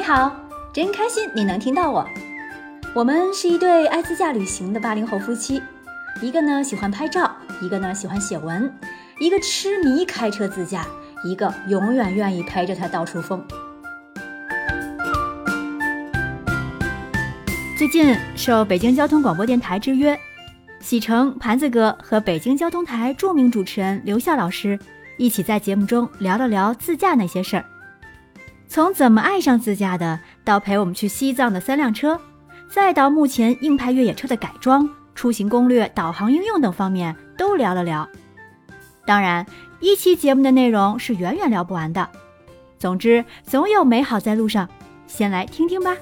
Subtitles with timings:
[0.00, 0.34] 你好，
[0.72, 2.02] 真开心你能听到我。
[2.94, 5.62] 我们是一对爱自驾旅行的八零后夫妻，
[6.22, 7.30] 一个呢喜欢拍照，
[7.60, 8.74] 一个呢喜欢写文，
[9.20, 10.86] 一个痴迷开车自驾，
[11.22, 13.44] 一个永远愿意陪着他到处疯。
[17.76, 20.18] 最近受北京交通广播电台之约，
[20.80, 24.78] 喜成盘子哥和北京交通台著名主持人刘笑老师
[25.18, 27.64] 一起在节目中聊了聊自驾那些事儿。
[28.70, 32.16] 从怎么爱上自驾的，到陪我们去西藏的三辆车，
[32.70, 38.08] 再到目前硬派越野车的改装、出行攻略、导航应用等方面都聊了聊。
[39.04, 39.44] 当然，
[39.80, 42.08] 一期节目的内容是远远聊不完的。
[42.78, 44.68] 总之，总有美好在路上。
[45.08, 45.96] 先来听听吧。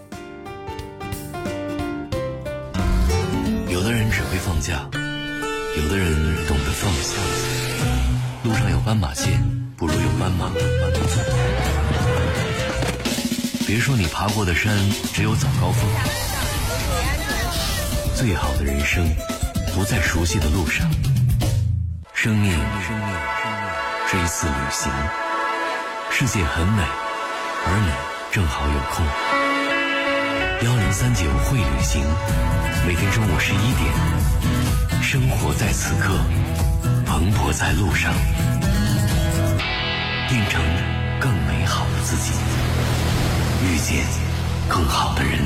[3.71, 6.07] 有的人只会放假，有的人
[6.47, 7.19] 懂得放下。
[8.45, 9.41] 路上有斑马线，
[9.75, 10.51] 不如有斑马。
[13.69, 14.75] 别说你爬过的山
[15.13, 15.87] 只有早高峰，
[18.15, 19.07] 最好的人生
[19.75, 20.91] 不在熟悉的路上。
[22.15, 22.51] 生命
[24.09, 24.91] 是一次旅行，
[26.11, 26.83] 世界很美，
[27.67, 27.93] 而你
[28.33, 29.05] 正好有空。
[30.67, 32.03] 幺零三九会旅行，
[32.87, 36.19] 每天中午十一点，生活在此刻，
[37.05, 38.15] 蓬勃在路上，
[40.27, 40.59] 变成
[41.21, 42.33] 更美好的自己。
[43.61, 44.07] 遇见
[44.69, 45.41] 更好的人。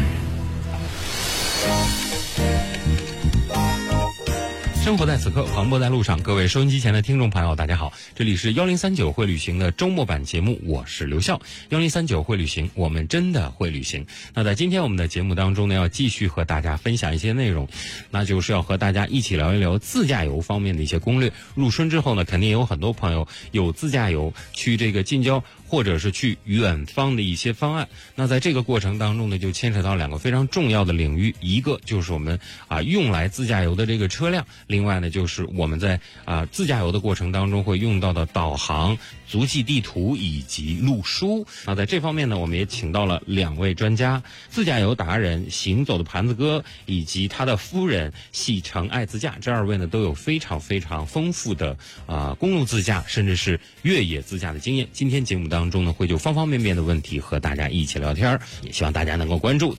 [4.84, 6.20] 生活在此刻，磅礴在路上。
[6.22, 11.40] 各位收音机前的听众朋友，大家好，这里是幺零三九会旅行的周末版节目，我是刘笑。
[11.68, 14.04] 幺零三九会旅行，我们真的会旅行。
[14.34, 17.66] 那在今天我们的节目当中呢，要继续和大家分享一些内容，
[18.10, 21.32] 那就是要和大家一起聊一聊自驾游方面的一些攻略。
[21.54, 25.42] 入春之后呢，肯定有很多朋友有自驾游去这个近郊。
[25.72, 41.46] 或者是去远方的一些方案，那在这个过程当中呢，就牵扯到两个非常重要的领域，一个就是我们啊用来自驾游的这个车辆，另外呢就是我们在啊自驾游的过程当中会用到的导航、足迹地图以及路书。
[41.64, 54.86] 那在这方面呢，我们也请到了两位专家，自驾游达人行走的盘子哥以及他的夫人喜成爱自驾，这二位呢都有非常非常丰富的啊公路自驾甚至是越野自驾的经验。
[54.92, 55.61] 今天节目当。
[55.62, 59.76] 当中呢，会就方方面面的问题和大家一起聊天也希望大家能够关注。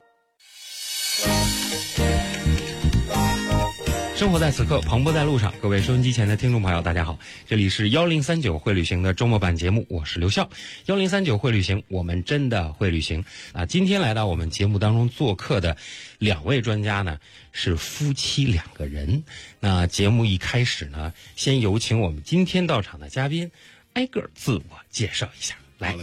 [4.16, 5.52] 生活在此刻，磅礴在路上。
[5.60, 10.48] 各位收音机前的听众朋友，大家好，这里是幺零三九会旅行的周末版节目，我是刘笑。
[10.86, 13.22] 幺零三九会旅行，我们真的会旅行
[13.52, 13.66] 啊！
[13.66, 15.76] 今天来到我们节目当中做客的
[16.18, 17.18] 两位专家呢，
[17.52, 19.22] 是夫妻两个人。
[19.60, 23.50] 那节目一开始呢，先有请我们今天到场的嘉宾
[23.92, 25.56] 挨个自我介绍一下。
[25.84, 25.94] 来，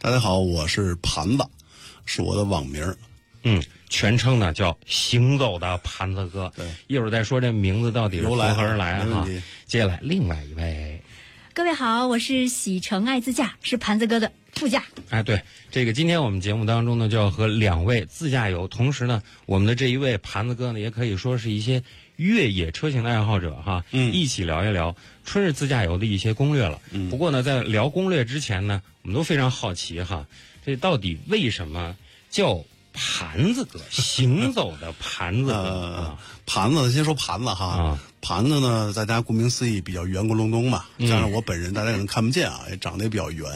[0.00, 1.44] 大家好，我是盘子，
[2.04, 2.82] 是我的网名。
[3.44, 6.52] 嗯，全称呢叫行走的盘子哥。
[6.56, 9.24] 对，一会儿再说这名字到底是从何而来啊。
[9.66, 11.00] 接下来另外一位，
[11.52, 14.82] 各位好，我是喜成爱自驾，是盘子哥的副驾。
[15.10, 21.80] 哎，对，这个今天我们节目当中呢，就要和两位自驾游，同时呢，我们的这一位盘子哥呢，也可以说是一些
[22.16, 24.94] 越野车型的爱好者哈，嗯，一起聊一聊
[25.24, 26.80] 春日自驾游的一些攻略了。
[26.90, 28.82] 嗯，不过呢，在聊攻略之前呢。
[29.02, 30.26] 我们都非常好奇哈，
[30.64, 31.94] 这到底为什么
[32.30, 32.64] 叫
[32.94, 33.78] 盘子哥？
[33.90, 36.16] 行走的盘子哥，
[36.46, 43.46] 盘子先说盘子哈，盘子呢，大家顾名思义比较圆咕隆咚嘛，加上我本人大家可能看不见啊，也长得也比较圆，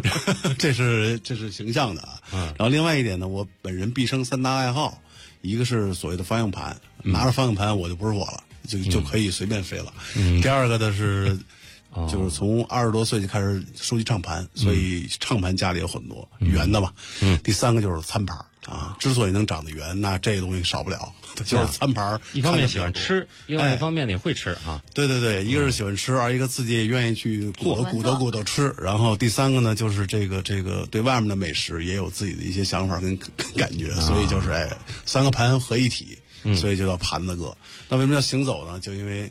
[0.58, 2.20] 这是这是形象的啊。
[2.30, 5.00] 然后另外一点呢，我本人毕生三大爱好，
[5.42, 9.92] 一个是所谓的方向盘，拿着方向盘我就不是我了，就就可以随便飞了。
[10.40, 11.38] 第二个的是。
[12.10, 16.92] 就是从二十多岁就开始收集唱盘，所以唱盘家里有很多圆的嘛。
[17.20, 18.36] 嗯，第三个就是餐盘
[18.66, 21.12] 啊，之所以能长得圆，那这个东西少不了，
[21.44, 22.18] 就是餐盘。
[22.32, 24.82] 一方面喜欢吃，另外一方面也会吃啊。
[24.94, 28.74] 对对对，一个是喜欢吃，二一个自己也愿意去鼓捣鼓捣鼓捣吃。
[28.78, 33.18] 然后第三个呢，就是这个这个对外面的美食也有自己的一些想法跟
[33.56, 34.70] 感觉，所以就是哎，
[35.04, 36.16] 三个盘合一体，
[36.54, 37.54] 所以就叫盘子哥。
[37.88, 38.80] 那为什么叫行走呢？
[38.80, 39.30] 就因为。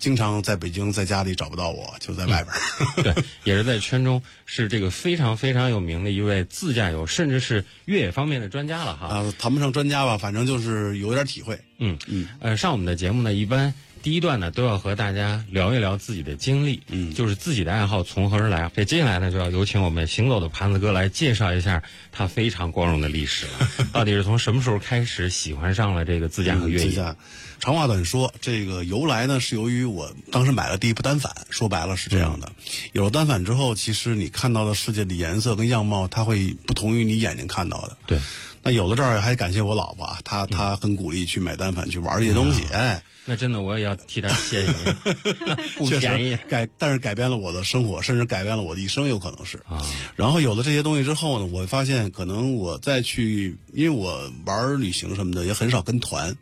[0.00, 3.14] 经常在北京，在家里找不到我，就在外边。
[3.14, 9.06] 对， 也是在圈中是这个非常非常有名的一位自驾游，甚至是越野方面的专家了哈。
[9.06, 11.56] 啊，谈不上专家吧，反正就是有点体会。
[11.78, 12.26] 嗯嗯。
[12.40, 18.70] 呃，上我们的节目呢，一般第一段呢，都要和大家聊一聊自己的经历，嗯，就是自己的爱好从何而来。
[18.74, 23.68] 这接下来呢，就要有请我们行走的盘子哥来介绍一下他非常光荣的历史了。
[23.92, 26.88] 到底是从什么时候开始喜欢上了这个自驾和越野？
[26.88, 27.14] 自驾，
[27.58, 32.50] 长话短说，这个由来呢是由于我当时买了第一部单反，说白了是这样的。
[32.92, 37.96] 有了单反之后，其实你看到的世界的颜色跟样貌，它会不同于你眼睛看到的。
[38.06, 38.18] 对。
[38.62, 43.02] 那有的这儿还感谢我老婆，她她很鼓励去买单反去玩这些东西，哎。
[43.26, 49.86] 那真的我也要替她谢谢你， 不便宜改，但是改变了我的生活，甚至改变了我的一生，有可能是啊。
[50.16, 56.34] 然后有了这些东西之后呢，我发现可能我再去，因为我玩旅行什么的也很少跟团，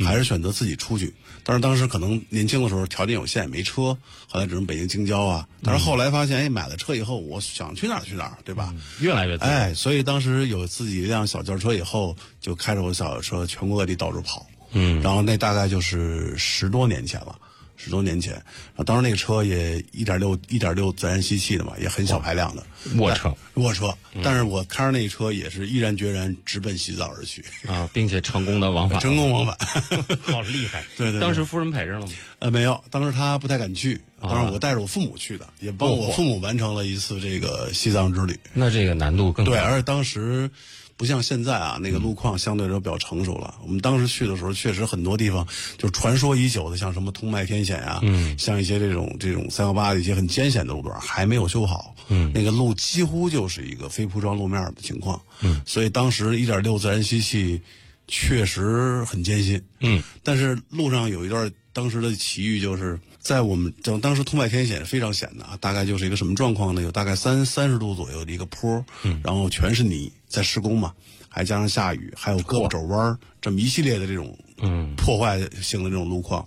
[0.00, 1.14] 还是选择自己出去。
[1.44, 3.96] 但是当时可能年轻的时候条件有限，没车，
[4.26, 5.46] 后来只能北京京郊啊。
[5.62, 8.74] 但是后来发现，哎，买了车以后，我想去哪儿去哪儿，对吧？
[9.00, 14.46] 越来越哎，所以当时有自己一辆小轿车以后，就开着我小车全国各地到处跑。
[14.72, 17.38] 嗯，然后那大概就是十多年前了，
[17.76, 18.34] 十多年前，
[18.76, 22.64] 啊，当时那个车也一点六一点六自然吸气的嘛，也很小排量的
[22.96, 23.92] 卧车，卧车，
[24.22, 29.56] 但是我开着那车也是毅然决然直奔西藏而去啊，并且成功的往返，成功往返，
[30.22, 30.84] 好厉害！
[30.96, 32.12] 对对，当时夫人陪着了吗？
[32.38, 38.38] 呃，没有，当时他不太敢去，当时我带着我父母去的，也帮我父母完成了一次这个西藏之旅。
[38.52, 40.50] 那这个难度更对，而且当时。
[40.96, 43.54] 不像现在啊，那个路况相对来说比较成熟了。
[43.62, 45.46] 我们当时去的时候，确实很多地方
[45.76, 57.60] 就是传说已久的，像什么通麦天险啊，嗯，像一些这种这种三幺八的一些很艰险的路段还没有修好，嗯，那个路几乎就是一个非铺装路面的情况，嗯，所以当时一点六自然吸气
[58.06, 62.98] 确实很艰辛，嗯，但是路上有一段当时的奇遇就是。
[63.24, 66.82] 在我们就当时通麦天险非常险的啊，大概就是一个什么状况呢？
[66.82, 70.92] 有大概三三十度左右的一个坡，嗯，然后全是泥，在施工嘛，
[71.30, 76.46] 还加上下雨，还有胳膊肘弯这么一系列的这种嗯破坏性的这种路况。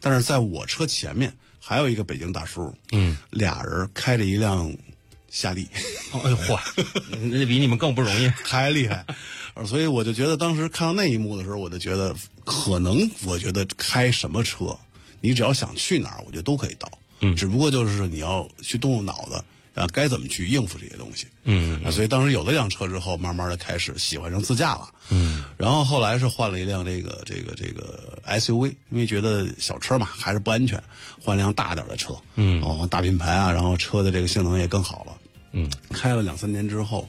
[0.00, 4.74] 但是在我车前面还有一个北京大叔，嗯，俩人开着一辆
[5.30, 5.68] 夏利，
[6.12, 6.58] 哎呦嚯，
[7.30, 9.06] 那比你们更不容易，还厉害。
[9.64, 12.14] 所以我就觉得当时看到那一幕的时候，我就觉得
[12.44, 14.76] 可能，我觉得开什么车。
[15.20, 16.90] 你只要想去哪儿，我觉得都可以到。
[17.20, 19.42] 嗯，只不过就是你要去动动脑子，
[19.74, 21.26] 啊，该怎么去应付这些东西。
[21.44, 24.88] 嗯，啊，所以当时有了辆车之后，慢慢的开始喜欢上自驾了。
[25.08, 30.82] 嗯，然后后来是换了一辆这个这个这个 SUV，因为觉得小车嘛还是不安全，
[31.20, 32.14] 换辆大点的车。
[32.34, 35.12] 嗯，哦，大品牌啊，然后车的这个性能也更好了。
[35.52, 37.08] 嗯，开了两三年之后。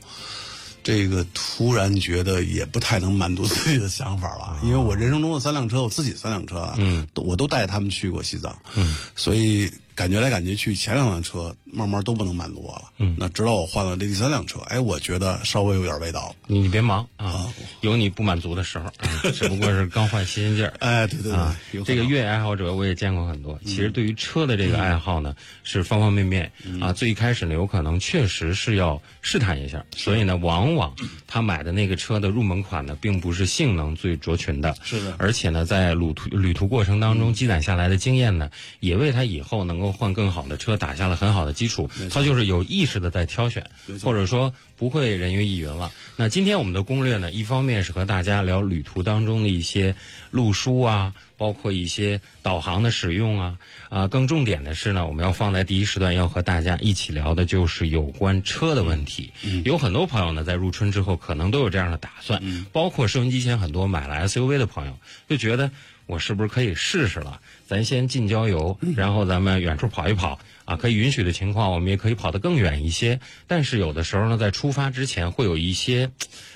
[0.88, 9.70] 这个突然觉得也不太能满足自己的想法了，因为我人生中的三辆车，我自己三辆车啊，嗯，我都带他们去过西藏，嗯，所以。
[9.98, 12.84] 感觉来感觉去，前两辆车慢慢都不能满足我了。
[13.00, 16.36] 嗯，那直到我换了这第三辆车，哎，我觉得稍微有点味道了。
[16.46, 17.52] 你你别忙啊，
[17.82, 18.92] 有你不满足的时候，
[19.34, 20.72] 只不过是刚换新鲜劲儿。
[20.78, 21.34] 哎，对对
[21.72, 23.60] 对，这个越野爱好者我也见过很多。
[23.66, 26.94] 其实对于车的这个爱好呢，是方方面面啊。
[26.94, 30.94] 最一开始呢，有可能确实是要试探一下，所以呢，往往
[31.26, 34.76] 他买的那个车的入门款呢，并不是性能最卓群的。
[34.84, 35.16] 是的。
[35.18, 39.87] 而且呢，在旅途旅途过程当中积攒下来的经验呢，也为他以后能够。
[39.92, 43.70] 换更好的车打下了很好的基础，他就是有意识的在挑选，
[44.04, 45.92] 或者说不会人云亦云了。
[46.16, 49.96] 那今天我们的攻略呢，一方面是和大家聊旅途当中的一些
[50.32, 53.58] 路书啊，包括一些导航的使用啊，
[53.90, 59.34] 啊，更重点的是呢，我们要放在第一时段要和大家一起聊的就是有关车的问题。
[59.66, 62.42] 有很多朋友呢，在入春之后可能都有这样的打算，
[62.72, 64.98] 包括收音机前很多买了 SUV 的朋友，
[65.28, 65.72] 就觉得
[66.06, 67.42] 我是不是可以试试了。
[67.66, 73.20] 咱先近郊游，然后咱们远处跑一跑啊，可以允许的情况，我们也可以跑得更远一些。
[73.46, 76.12] 但是有的时候呢，在出发之前会有一些，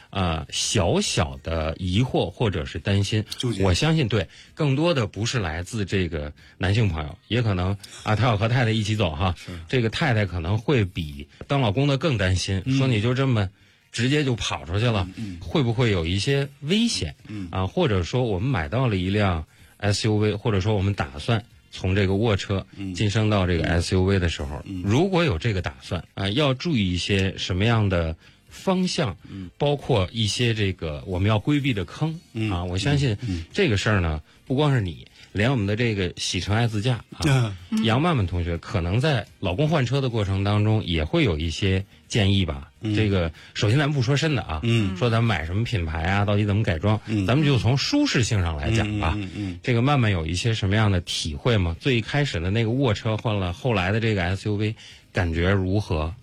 [0.10, 3.26] 呃，小小的疑惑或者是担心。
[3.60, 9.36] 我相信，对，更多的不是来自这个男性朋友，也可能啊，他要和太太一起走哈。
[9.68, 13.50] 这个太太可能会比当老公的更担心，说你就这么
[13.92, 15.08] 直接就跑出去了，
[15.40, 17.16] 会不会有一些危险？
[17.52, 19.46] 啊，或者说我们买到了一辆。
[19.82, 28.16] SUV，或者说我们打算从这个卧车晋升到这个 SUV 的时候，如果有这个打算啊，要注意一些什么样的
[28.48, 29.18] 方向？
[29.58, 32.20] 包括一些这个我们要规避的坑
[32.52, 32.64] 啊。
[32.64, 33.18] 我相信
[33.52, 35.08] 这个事儿呢，不光是你。
[35.32, 42.70] 连我们的这个喜成爱自驾啊，杨曼曼同学可能在老公换车的过程当中也会有一些建议吧。
[42.96, 44.62] 这个首先咱们不说深的啊，
[44.98, 49.18] 说咱们买什么品牌啊，到底怎么改装，咱们就从舒适性上来讲吧。
[49.64, 51.76] 这个曼曼有一些什么样的体会吗？
[51.80, 54.76] 最开始的那个卧车换了后来的这个 SUV，
[55.14, 56.14] 感觉如何？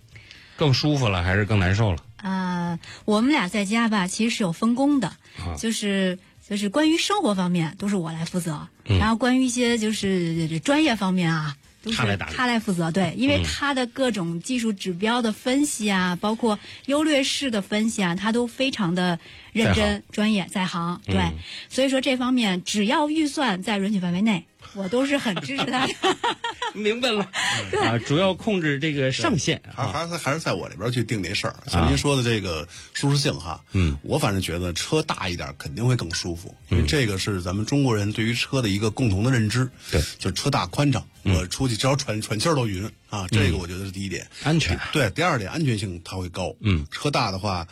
[0.55, 1.97] 更舒服了还是更难受了？
[2.17, 5.13] 啊，我们俩在家吧，其实是有分工的，
[5.57, 6.19] 就是。
[6.49, 11.55] 就是关于生活方面都是我来负责，然后关于一些就是专业方面啊。
[11.81, 19.17] 都是他来负责，对，因为他的各种技术指标的分析啊，包括优劣势的分析啊，他都非常的
[19.53, 20.99] 认真、专业，在行。
[21.05, 21.31] 对，
[21.69, 24.45] 所以说这方面只要预算在允许范围内。
[24.73, 25.93] 我都是很支持他的，
[26.73, 27.27] 明白了。
[27.81, 31.55] 啊，主要控制这个上限，还还是还是在我这边去定这事儿。
[31.67, 44.79] 像您说的这个舒适性哈，嗯，我反正觉得车大一点肯定会更舒服，因为这个是咱们中国人对于车的一个共同的认知，对，就车大宽敞，我出去只要喘喘气儿都匀啊，这个我觉得是第一点，安全。
[44.93, 47.67] 对，第二点安全性它会高，嗯，车大的话，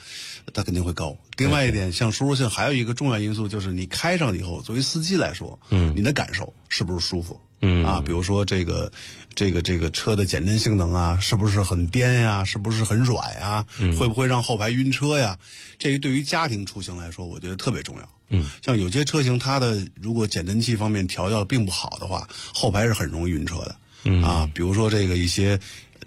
[0.54, 1.16] 它肯定会高。
[1.38, 7.40] 另外一点，像舒适性，还有一个重要因素就是你开上以后，作为司机来说，嗯，你的感受是不是舒服？
[7.62, 8.92] 嗯啊，比如说这个，
[9.34, 12.44] 这个这个车的减震性能啊，是不是很颠呀？
[12.44, 13.66] 是不是很软呀？
[13.98, 15.38] 会不会让后排晕车呀？
[15.80, 18.10] 这个对于家庭出行来说，我觉得特别重要。
[18.30, 23.76] 嗯，像有些车型，它的如果减震器方面调教并不好的话，后排是很容易晕车的。
[24.04, 25.60] 嗯啊，比如说这个一些。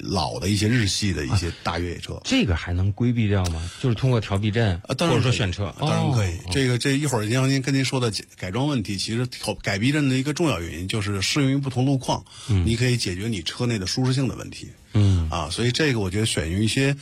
[0.03, 3.71] 老的一些日系的一些大越野车，这个还能规避掉吗？
[3.83, 6.39] 就是通过调避震，或者说选车，当然可以。
[6.51, 14.71] 这个这一会儿杨您跟您说的改装问题，其实调改避震的一个重要原因就是适用于不同路况，嗯你可以解决你车内的舒适性的问题。
[14.95, 16.97] 嗯啊，所以这个我觉得选用一些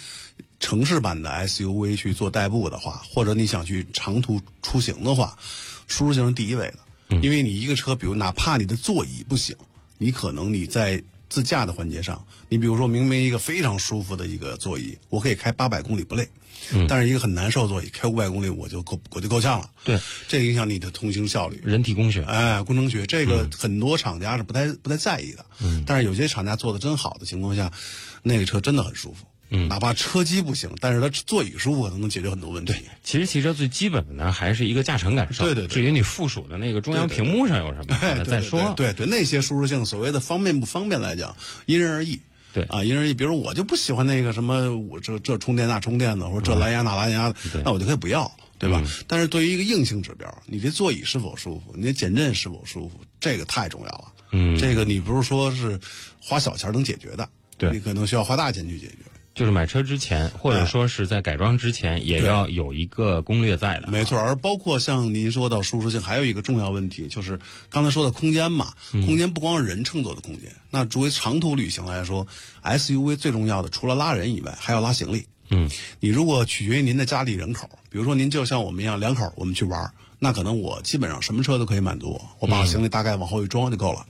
[0.58, 5.38] 城市版的 SUV 去做代步的话，或者你想去长途出行的话，
[5.86, 6.78] 舒适性是第一位的。
[7.22, 9.56] 因为你一个车，比如哪怕你的座椅不行，
[9.98, 11.02] 你可能你在。
[11.30, 16.26] 自驾的环节上，你比如说明明一个非常舒服的一个座椅，我可以开八百公里不累，
[16.88, 19.70] 但是一个很难受座椅，开五百公里我就够我就够呛了。
[19.84, 21.60] 对，这影响你的通行效率。
[21.62, 25.44] 人体工学，哎，工程学，这个很多厂家是不太不太在意的。
[25.60, 27.70] 嗯，但是有些厂家做的真好的情况下，
[28.22, 29.26] 那个车真的很舒服。
[29.50, 32.74] 嗯，哪怕车机不行，但是它座椅舒服，可能能解决很多问题。
[33.02, 35.44] 其实汽车最基本的呢，还是一个驾乘感受。
[35.44, 35.66] 对对。
[35.66, 38.74] 对至于你附属的那个中央屏幕上有什么，再说。
[38.76, 41.34] 对对，那些舒适性，所谓的方便不方便来讲，
[41.66, 42.20] 因人而异。
[42.52, 43.14] 对啊，因人而异。
[43.14, 48.82] 比如我就不喜欢那个什么，我这这充电那充电的，或者这蓝牙那蓝牙的，那我就可以不要，对吧？
[49.06, 54.12] 但是对于一个硬性指标，你这座椅是否舒服，你的减震是否舒服，这个太重要了。
[54.32, 54.58] 嗯。
[54.58, 55.78] 这个你不是说是
[56.20, 58.96] 花小钱能解决的，对你可能需要花大钱去解决。
[59.38, 63.86] 就是买车之前，或者说是在改装之前，也要有一个攻略在的。
[63.86, 67.38] 没错，而包括像您说到舒适性，还有一个重要问题，就是
[67.70, 68.72] 刚才说的空间嘛。
[68.90, 72.26] 空间不光是人乘坐的空间，那作为长途旅行来说
[72.64, 75.26] ，SUV 最重要的除了拉人以外，还要拉行李。
[75.50, 84.04] 嗯，你如果取决于您的家里人口，比如说您就像我们一样两口，我们去玩，那可能我基本上什么车都可以满足，我把行李大概往后一装就够了。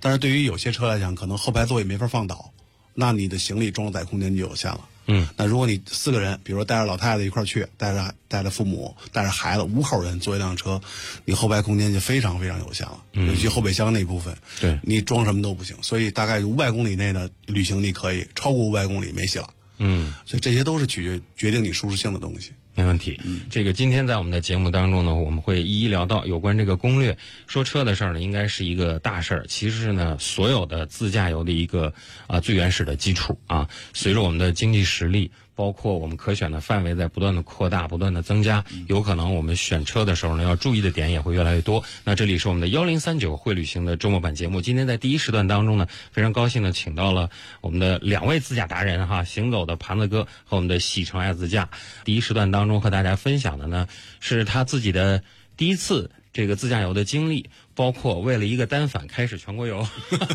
[0.00, 2.50] 但是对于有些车来讲，可能后排座椅没法放倒。
[2.94, 4.88] 那你的行李装载空间就有限了。
[5.06, 10.80] 嗯，那如果你四个人，比如说带着老太太一块儿去，带着带着父母，带着孩子，五口人坐一辆车，
[11.26, 13.04] 你后排空间就非常非常有限了。
[13.12, 15.76] 尤其后备箱那部分，对，你装什么都不行。
[15.82, 19.50] 所以大概五百公里内的旅行你可以，超过五百公里没戏了。
[19.76, 22.52] 嗯，所以这些都是取决决定你舒适性的东西。
[22.74, 27.16] 没问题，这个今天在我们的节目当中呢，我们会一一聊到有关这个攻略。
[27.46, 31.92] 说车的事儿呢，应该是一个大事儿，其实呢，所有的自驾游的一个
[32.26, 33.68] 啊最原始的基础啊。
[33.92, 35.30] 随着我们的经济实力。
[35.54, 41.82] 包括我们可选的范围在不断的扩大、不断的增加，有可能我们选车的时候呢，要注意的点也会越来越多。
[42.04, 44.60] 那这里是我们的幺零三九会旅行的周末版节目。
[44.60, 47.30] 今天在第一时段当中呢，非常高兴的请到了
[47.60, 51.68] 我们的两位自驾达人哈，行走的盘子哥和我们的喜成爱自驾。
[52.04, 53.86] 第一时段当中和大家分享的呢，
[54.20, 55.22] 是他自己的
[55.56, 57.48] 第一次这个自驾游的经历。
[57.74, 59.86] 包括为了一个单反开始全国游，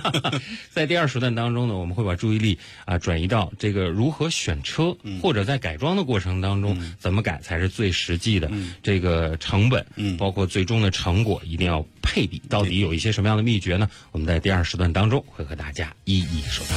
[0.72, 8.52] 在第二时段当中呢，我们会把注意力啊转移到这个如何选车，或者在改装的过程当中怎么改才是最实际的
[8.84, 9.86] 这个成本，
[10.18, 13.90] 包括最终的成果一定要配比，到底有一些什么样的秘诀呢？
[14.12, 16.76] 我们在第二时段当中会和大家一一说到。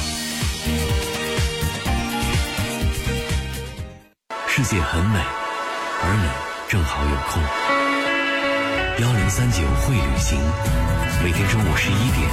[4.47, 6.29] 世界很美，而你
[6.71, 7.72] 正好有空。
[8.99, 10.39] 幺零三九会旅行，
[11.23, 12.29] 每天中午十一点，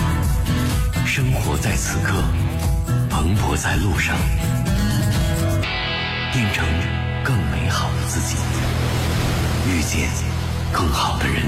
[1.06, 2.22] 生活在此刻，
[3.08, 4.14] 蓬勃在路上，
[6.34, 6.62] 变成
[7.24, 8.36] 更美好的自己，
[9.70, 10.10] 遇见
[10.70, 11.42] 更好的人。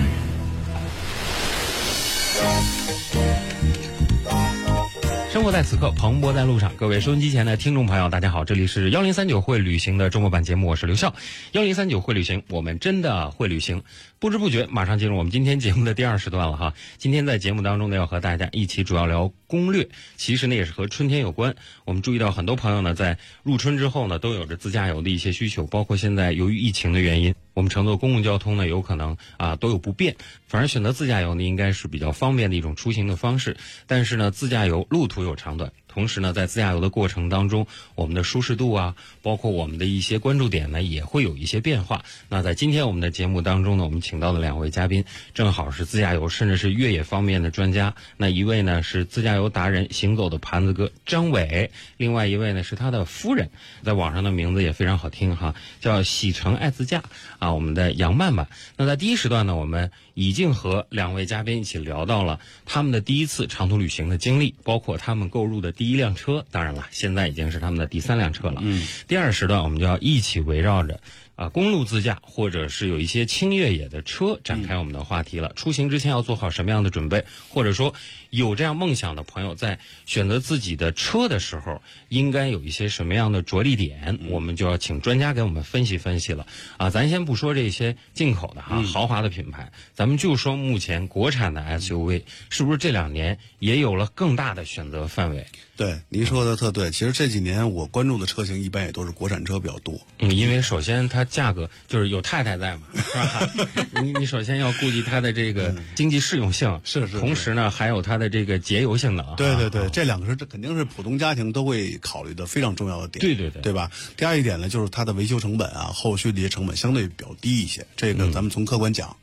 [5.32, 6.76] 生活在此刻，蓬勃在路上。
[6.76, 11.14] 各位收音机前的听众朋友，大家好，这里是幺零三九会旅行的周末版节目，我是刘笑。
[11.52, 13.82] 幺零三九会旅行，我们真的会旅行。
[14.18, 16.74] 不知不觉，马上进入我们今天节目的第二时段了哈。
[16.98, 19.88] 今天在节目当中呢，要和大家一起主要聊攻略。
[20.16, 21.54] 其实呢，也是和春天有关。
[21.86, 27.34] 我们注意到，很多朋友呢，在入春之后呢，都有着自驾游的一些需求，包括现在由于疫情的原因。
[27.54, 30.16] 我们乘坐公共交通呢，有可能啊都有不便，
[30.46, 33.56] 反而选择自驾游呢，应该是比较方便的一种出行的方式。
[33.86, 35.72] 但是呢，自驾游路途有长短。
[35.88, 42.02] 同时呢，在自驾游的过程当中，我们的舒适度啊，包括我们的一些关注点呢，也会有一些变化。
[42.30, 45.04] 那在今天我们的节目当中呢，我们请到的两位嘉宾，
[45.34, 47.94] 正好是自驾游甚至是越野方面的专家。
[48.16, 53.50] 那一位呢是自驾游达人、行走的盘子哥张伟，另外一位呢是他的夫人，
[53.84, 57.02] 在网上的名字也非常好听哈，叫喜成爱自驾
[57.42, 58.46] 啊，我们的杨曼曼。
[58.76, 65.72] 那在第一时段呢，我们已经和两位嘉宾一起聊到了他们的第一次长途旅行的经历，包括他们购入的。
[65.72, 68.60] 第一辆车，当然了，现在已经是他们的第三辆车了。
[68.62, 71.00] 嗯，第二时段我们就要一起围绕着。
[71.34, 75.52] 啊，公路自驾或者是有一些轻越野的车，展开我们的话题了。
[75.54, 77.24] 出行之前要做好什么样的准备？
[77.48, 77.94] 或者说，
[78.30, 84.18] 有这样梦想的朋友在选择自己的车的时候，应该有一些什么样的着力点？
[84.28, 86.46] 我们就要请专家给我们分析分析了。
[86.76, 95.46] 啊，咱先不说这些进口的哈豪华的品牌，咱们就说目前国产的 SUV，是不是这两年也有了更大的选择范围？
[95.82, 96.90] 对，您说的特对。
[96.90, 100.00] 其实这几年我关注的车型一般也都是国产车比较多。
[100.20, 103.86] 嗯，因为首先它价格就是有太太在嘛，是吧？
[104.00, 107.18] 你你首先要顾及它的这个经济适用性，是是。
[107.18, 109.34] 同时呢，还有它的这个节油性能。
[109.34, 113.20] 对对对，这两个是这肯定是普通家庭都会考虑的非常重要的点。
[113.20, 113.90] 对对对，对吧？
[114.16, 117.84] 第二一点呢，就是它的维修成本啊，后续的一些成本相对比较低一些。
[117.96, 119.16] 这个咱们从客观讲。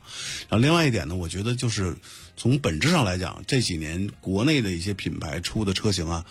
[0.48, 1.96] 然后另外一点呢，我觉得就是
[2.40, 6.24] 从本质上来讲，这几年国内的一些品牌出的车型啊。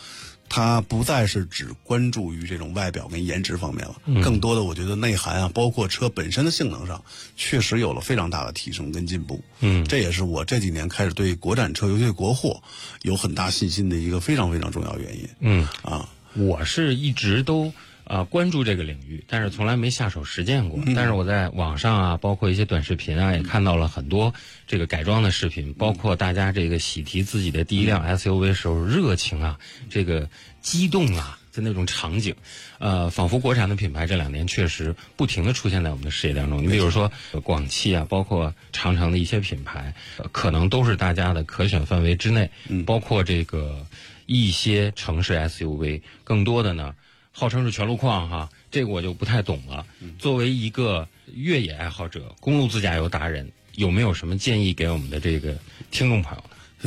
[0.51, 7.03] 它不再是只关注于这种外表跟颜值方面了，更多的我觉得内涵啊，包括车本身的性能上，
[7.35, 9.43] 确实有了非常大的提升跟进步。
[9.59, 12.63] 嗯，这也是我这几年开始对国产车，尤其是国货，
[13.03, 15.29] 有很大信心的一个非常非常重要原因。
[15.41, 17.71] 嗯，啊，我是一直都。
[18.09, 20.79] 啊，关注这个领域，但是从来没下手实践过。
[20.95, 24.33] 但是我在网上啊，包括一些短视频啊，也看到了很多
[24.65, 29.59] 这个改装的视频，包括大家这个喜提自己的第一辆 SUV 时候热情啊，
[29.91, 30.27] 这个
[30.59, 32.33] 激动啊的那种场景，
[32.79, 36.63] 呃，仿佛国产的品牌这两年确实不停的出现在我们的视野当中。
[36.63, 37.11] 你比如说
[37.43, 39.93] 广汽啊，包括长城的一些品牌，
[40.31, 42.49] 可能都是大家的可选范围之内。
[42.87, 43.85] 包括这个
[44.25, 46.95] 一些城市 SUV，更多的呢。
[47.31, 49.85] 号称是全路况哈，这个我就不太懂了。
[50.17, 55.57] 作为一个越野爱好者、公路自驾游达人，有没有什么建议给我们的这个
[55.91, 56.43] 听众朋友？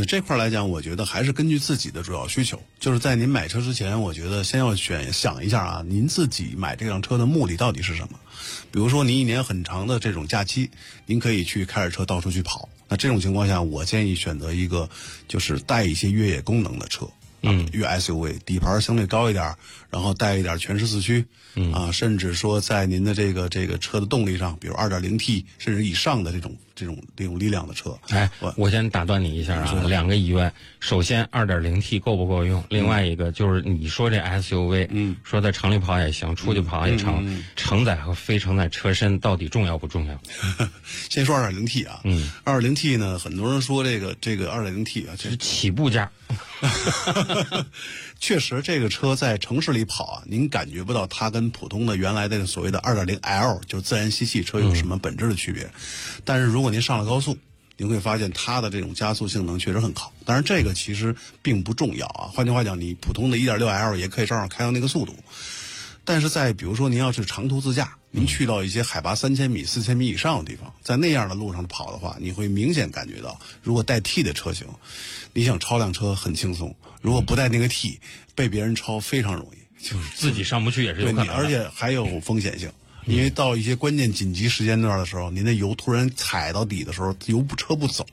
[0.06, 2.62] 这块来讲，我觉得还是根据自己的主要需求。
[2.80, 8.18] 就是在您买车之前，我觉得先要选想一下啊，您自己买这辆车的目的到底是什么？
[8.70, 10.70] 比如说，您一年很长的这种假期，
[11.04, 12.70] 您可以去开着车到处去跑。
[12.88, 14.88] 那这种情况下，我建议选择一个
[15.28, 17.06] 就是带一些越野功能的车。
[17.42, 19.54] 嗯，越 SUV 底盘相对高一点，
[19.90, 21.24] 然后带一点全时四驱，
[21.72, 27.96] 啊，甚至说在您的这个这个车的动力上，比如 2.0T 甚至以上的这种这种这种力量的车。
[28.08, 30.52] 哎，我我先打断你一下啊，两个疑问。
[30.80, 32.62] 首先二点零 T 够不够用？
[32.68, 40.20] 另外一个就是你说这 SUV，嗯，说在城里跑也行，出去跑也成，承载和非承载车身到底重要不重要？
[41.08, 46.10] 先说二点零 T 啊，嗯二点零 T 呢，很多人说这个这个二点零 T 啊，这是起步价。
[48.22, 55.68] 确实，这个车在城市里跑啊，您感觉不到它跟普通的原来的所谓的 2.0L 就自然吸气车有什么本质的区别。
[56.24, 57.36] 但是如果您上了高速，
[57.76, 60.12] 您会发现它的这种加速性能确实很好。
[60.24, 62.30] 当然，这个其实并不重要啊。
[62.32, 65.16] 换句话讲，你普通的 1.6L 也可以照样开到那个速度。
[66.04, 74.66] 但是在比如说您要是长途自驾，您去到一些海拔三千米、四千米以上的地方，在那样的路上跑的话，你会明显感觉到，如果带 T 的车型，
[75.32, 78.00] 你想超辆车很轻松；如果不带那个 T，
[78.34, 81.34] 被别人超非常容易，就 是自己上不去也是有可能。
[81.34, 82.68] 而且还有风险性，
[83.06, 88.04] 因为到一些关键紧急时间段的时候，您的油突然踩到底的时候，油不车不走，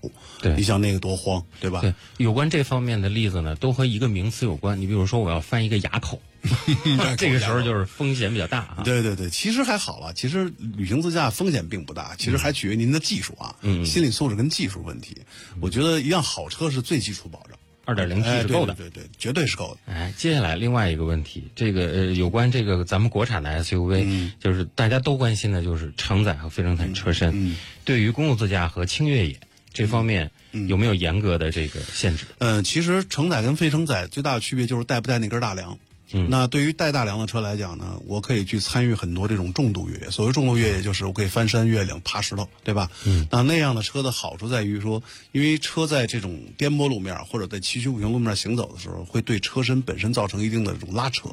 [0.42, 1.82] 对，你想那个多慌，对吧？
[1.82, 4.80] 对，有关这方面的例子呢，都和一个名词有关。
[4.80, 6.22] 你比如说，我要翻一个垭口。
[7.18, 8.82] 这个时候就是风险比较大啊。
[8.84, 10.14] 对对对，其实还好了。
[10.14, 15.18] 其实旅行自驾风险并不大，其实还取决于您的技术啊，嗯心理素质跟技术问题。
[15.60, 19.94] 我觉得一辆好车是最基础保障，二点零 T 是够的，对对，绝对是够的。
[19.94, 27.56] 哎，接下来另外一个问题，这个呃，有关这个咱们国产的 SUV，就是大家都关心的就是承载和非承载车身。
[27.84, 29.40] 对于公路自驾和轻越野
[29.74, 30.32] 这方面，
[30.68, 32.26] 有没有严格的这个限制？
[32.38, 35.78] 嗯，其实承载跟非承载最大的区别就是带不带那根大梁。
[36.12, 40.10] 那对于带大梁的车来讲呢，我可以去参与很多这种重度越野。
[40.10, 42.90] 所谓重度越野，就是我可以翻山越岭、爬石头，对吧？
[43.06, 43.28] 嗯。
[43.32, 51.30] 那那样的车的好处在于说，因为车在这种颠簸路面或者在崎岖不平路面行走的时候，会对车身本身造成一定的这种拉扯，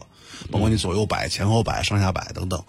[0.51, 2.63] 包括你左右摆、前后摆、上下摆等等。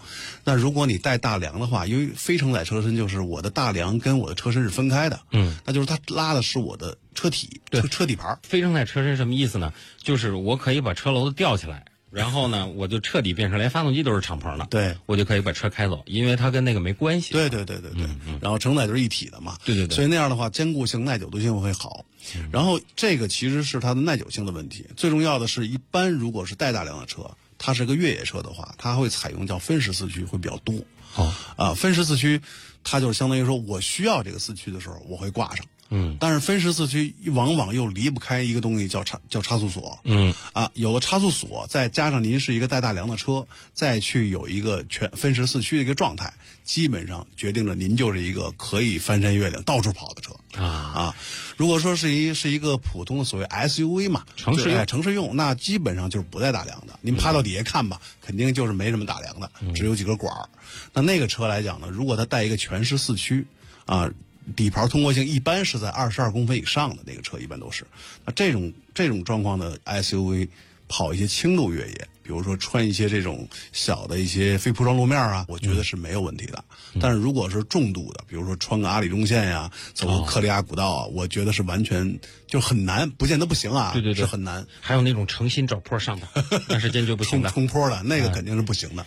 [0.45, 8.39] 那如果你带大梁的话，因为非承载车身就是我的大梁跟我的车身是分开的，嗯，那就是它拉的是我的车体，对，车底盘。
[8.43, 9.73] 非承载车身什么意思呢？
[10.01, 11.83] 就是我可以把车楼子吊起来。
[12.09, 14.95] 然后呢，我就彻底变成连发动机都是敞篷的，对。
[15.05, 17.33] 我就可以把车开走，因为它跟那个没关系。
[17.33, 18.07] 对对对对对，
[18.41, 22.05] 然后承载就是一体的嘛，对对对，所以那样的话，坚固性、耐久度性会好。
[22.51, 30.75] 然后这个其实是它的耐久性的问题，最重要的是一般如果是带大量的车，它是个越野车的话，它会采用叫分时四驱会比较多。
[31.11, 31.33] 好。
[31.57, 32.41] 啊，分时四驱，
[32.83, 35.65] 它就是相当于说我需要这个四驱的时候，我会挂上。
[35.89, 39.99] 嗯，但是分时四驱往往又离不开一个东西，叫差叫差速锁。
[40.03, 51.15] 嗯，啊，有了差速锁，再加上您是一个带大梁的车，再去有一个全分时四驱的一个状态，基本上决定了您就是一个可以翻山越岭、到处跑的车啊啊！
[51.55, 56.99] 如果说是一是一个普通的所谓 SUV 嘛，城市用城市用，那基本上就是不带大梁的。
[57.01, 60.49] 您趴到底下看吧，肯定就是没什么大梁的，只有几个管儿。
[60.93, 63.47] 那那个车来讲呢，如果它带一个全时四驱，
[63.85, 64.11] 啊。
[64.55, 67.85] 底盘通过性一般是在二十二公分以上的那个车，一般都是。
[68.25, 70.47] 那这种这种状况的 SUV
[70.87, 76.63] 跑一些轻度越野，比如说穿一些这种小的一些非铺装路面啊，我觉得是没有问题的。
[76.99, 84.65] 但是如果是重度的，比如说穿个阿里中线呀，走个克里亚古道啊，我觉得是完全就很难，不见得不行啊，对对对，是很难。
[84.79, 86.27] 还有那种诚心找坡上的，
[86.69, 87.49] 那是坚决不行的。
[87.49, 89.05] 冲坡的那个肯定是不行的，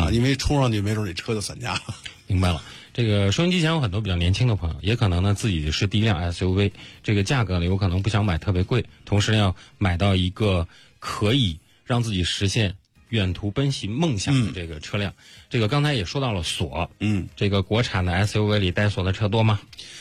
[0.00, 1.82] 啊，因为冲上去没准你车就散架了。
[2.26, 2.62] 明白了。
[2.94, 10.68] 这个收音机前有很多比较年轻的朋友，也可能呢自己是第一辆 SUV，这个价格呢有可能不想买特别贵，同时要买到一个
[10.98, 12.74] 可以让自己实现
[13.08, 15.14] 远途奔袭梦想的这个车辆。
[15.48, 19.58] 这个刚才也说到了锁，嗯，这个国产的 SUV 里带锁的车多吗？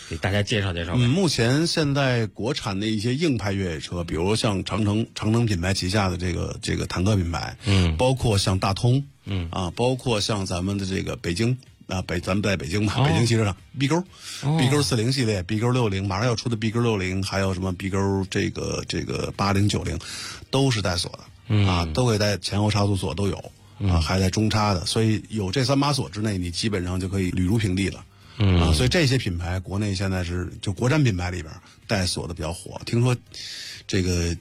[0.10, 0.92] 给大家介绍介绍。
[0.98, 9.50] 嗯，目前现在国产的一些硬派越野车，比如像长城长城品牌旗下的这个这个坦克品牌，嗯，包括像大通，嗯。
[9.52, 11.58] 啊，包括像咱们的这个北京。
[11.88, 14.02] 啊，北咱们在北京嘛，北京汽车厂 B 勾
[14.58, 20.00] ，B 勾四零系列，B 勾六零，马上要出的 B 勾六零，还有什么 B 勾这个这个八零九零，
[20.50, 21.12] 都是带锁
[21.50, 23.52] 的，啊，都可以带前后差速锁都有，
[23.90, 28.06] 啊，还带中差的，所以有这三把锁之内，你基本上就可以履如平地了，
[28.38, 31.54] 啊，所以这些品牌国内现在是就国产品牌里边
[31.88, 33.14] 带锁的比较火，听说
[33.86, 34.34] 这个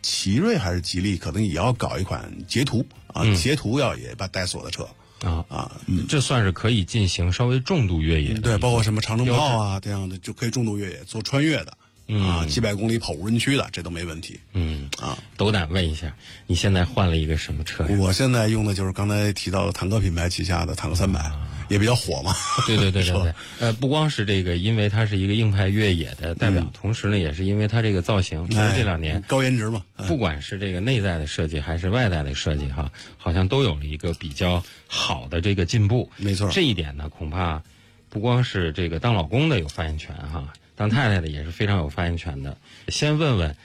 [0.00, 4.86] 奇瑞还是吉利可能也要搞一款捷途啊，捷途要也把带锁的车。
[5.22, 5.70] 啊啊，
[6.06, 14.38] 这算是可以进行稍微重度越野，对，包括什么长城炮啊这样的，就可以重度越野做穿越的，啊，几百公里跑无人区的，这都没问题。
[14.52, 16.14] 嗯啊，斗胆问一下，
[16.46, 17.86] 你现在换了一个什么车？
[17.98, 21.32] 我现在用的就是刚才提到的坦克品牌旗下的坦克三百。
[21.68, 22.34] 也比较火嘛，
[22.66, 36.10] 对对对对对， 呃，不光是这个，因为它是一个硬派越野的代表，同时呢，也是因为它这个造型，其实这两年高颜值嘛，不管是这个内在的设计还是外在的设计，哈，好像都有了一个比较好的这个进步。
[36.16, 37.62] 没错，这一点呢，恐怕
[38.08, 42.56] 不光是这个当老公的有发言权哈，当太太的也是非常有发言权的。
[42.88, 43.56] 先问问。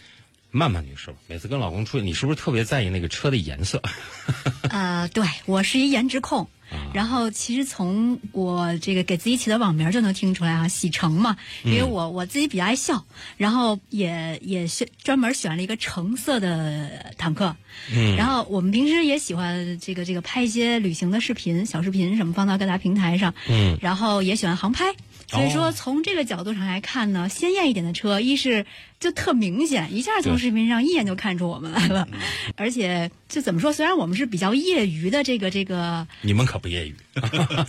[0.51, 3.79] 曼曼女士，每次跟老公出去，你是不是特别在意那个车的颜色？
[4.71, 6.49] 呃，对我是一颜值控。
[6.93, 13.05] 然后其实从我这个给自己起的网名就能听出来啊，喜橙嘛，因为我我自己比较爱笑，
[13.37, 17.55] 然后也也选专门选了一个橙色的坦克。
[17.93, 18.15] 嗯。
[18.15, 23.33] 然后我们平时也喜欢这个这个拍一些旅行的视频、小视频什么放到各大平台上。
[23.47, 23.77] 嗯。
[23.81, 24.93] 然后也喜欢航拍。
[25.29, 28.65] 所以说，从这个角度上来看呢，鲜艳一点的车，一是
[28.99, 32.07] 就特明显，一下从视频上一眼就看出我们来了。
[32.57, 33.71] 而且，就怎么说？
[33.71, 36.95] 虽然我们是比较业余的这个这个，你们可不业余。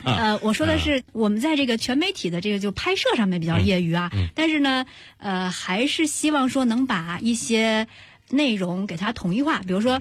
[0.05, 4.11] 呃，我说的是我们在这个全媒体的这个就拍摄上面比较业余啊。
[4.35, 4.87] 但是呢，
[5.19, 7.87] 呃，还是希望说能把一些
[8.31, 10.01] 内容给它统一化，比如说。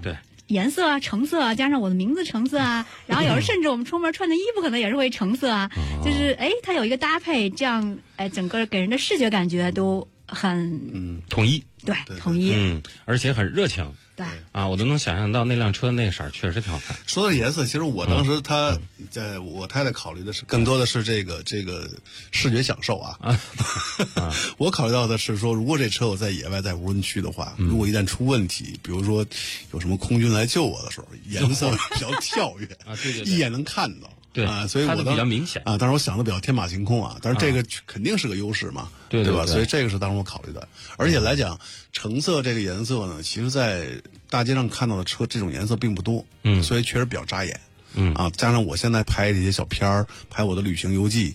[0.49, 0.55] 对。
[0.55, 5.69] 颜色啊，橙色啊，加上我的名字橙色啊， 然后有时候甚至我们出门穿的衣服可能也是会橙色啊，
[6.03, 13.85] 就是哎，它有一个搭配，这样哎，整个给人的视觉感觉都很嗯统一，对，统一，嗯，而且很热情。
[14.19, 16.97] 对啊，我都能想象到那辆车那色儿确实挺好看。
[17.07, 18.77] 说到颜色，其实我当时他
[19.09, 21.89] 在我太太考虑的是更多的是这个这个
[22.31, 23.17] 视觉享受啊。
[24.15, 29.25] 啊，我考虑到的是说，如果这车我在野外在无人区的话，如果一旦出问题，比如说
[29.71, 34.11] 有什么空军来救我的时候，颜色比较跳跃啊，对对，一眼能看到。
[34.31, 35.77] 对啊，所以我比较明显啊。
[35.77, 39.45] 当时我想的比较天马行空啊，但是这个肯定是个优势嘛，对吧？
[39.45, 40.67] 所以这个是当时我考虑的。
[40.97, 41.59] 而且来讲，
[41.91, 43.87] 橙色这个颜色呢，其实在
[44.29, 47.59] 大街上看到的车这种颜色并不多，嗯，所以确实比较扎眼，
[47.93, 51.33] 嗯啊，加上我现在拍这些小片儿，拍我的旅行游记，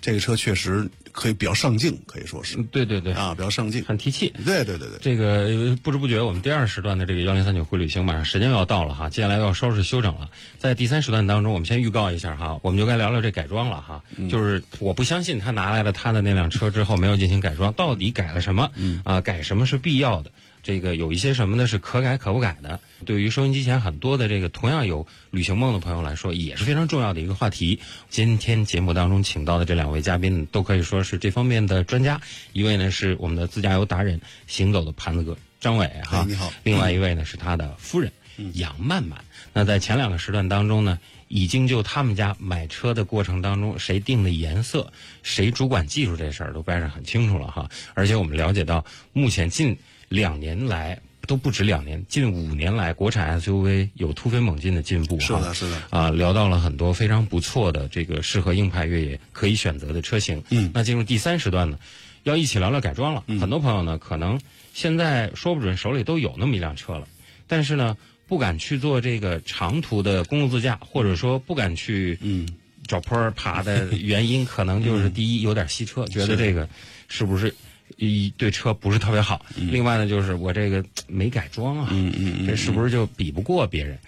[0.00, 0.90] 这个车确实。
[1.12, 4.32] 可以比较上镜，可以说是，对对对啊，比较上镜，很提气。
[4.44, 10.28] 对对对对，这个不知不觉，我们第二时段的这个幺零三九会旅行马上时间要到了哈，接下来要收拾休整了。
[10.58, 14.02] 在第三时段当中，我们先预告一下哈，我们就该聊聊这改装了哈。
[14.30, 18.70] 就是我不相信他拿来了他的那辆车之后没有进行改装，到底改了什么？
[19.04, 20.30] 啊，改什么是必要的？
[20.62, 21.66] 这个有一些什么呢？
[21.66, 22.78] 是可改可不改的。
[23.04, 27.80] 对于收音机前很多的这个同样有旅行梦的朋友来说，也是非常重要的一个话题。
[28.08, 32.20] 今天节目当中请到的这两位嘉宾，都可以说是这方面的专家。
[32.52, 36.52] 一位呢是我们的自驾游达人，行走的盘子哥张伟哈，你好。
[36.62, 38.12] 另外一位呢是他的夫人
[38.54, 39.24] 杨曼曼。
[39.52, 40.98] 那在前两个时段当中呢，
[41.32, 44.92] 已经就他们家买车的过程当中，谁定的颜色，
[45.22, 47.66] 谁主管技术这事儿都掰扯很清楚了哈。
[47.94, 49.76] 而且我们了解到，目前近。
[50.12, 55.18] 两年来都不止两年，近五年来，国产 SUV 有突飞猛进的进步。
[55.20, 55.82] 是的，是的。
[55.88, 60.44] 啊，聊到了很多非常不错的这个适合硬派越野可以选择的车型。
[60.50, 60.70] 嗯。
[60.74, 61.78] 那进入第三时段呢，
[62.24, 63.24] 要一起聊聊改装了。
[63.40, 64.38] 很多朋友呢，可能
[64.74, 67.08] 现在说不准手里都有那么一辆车了，
[67.46, 67.96] 但是呢，
[68.32, 72.48] 不敢去做这个长途的公路自驾，或者说不敢去嗯
[72.86, 76.66] 找坡爬的原因，可能就是第一有点稀车，觉得这个
[77.08, 77.54] 是不是？
[77.98, 83.98] 一对车不是特别好，另外呢，就是我这个没改装啊，嗯这是不是就比不过别人？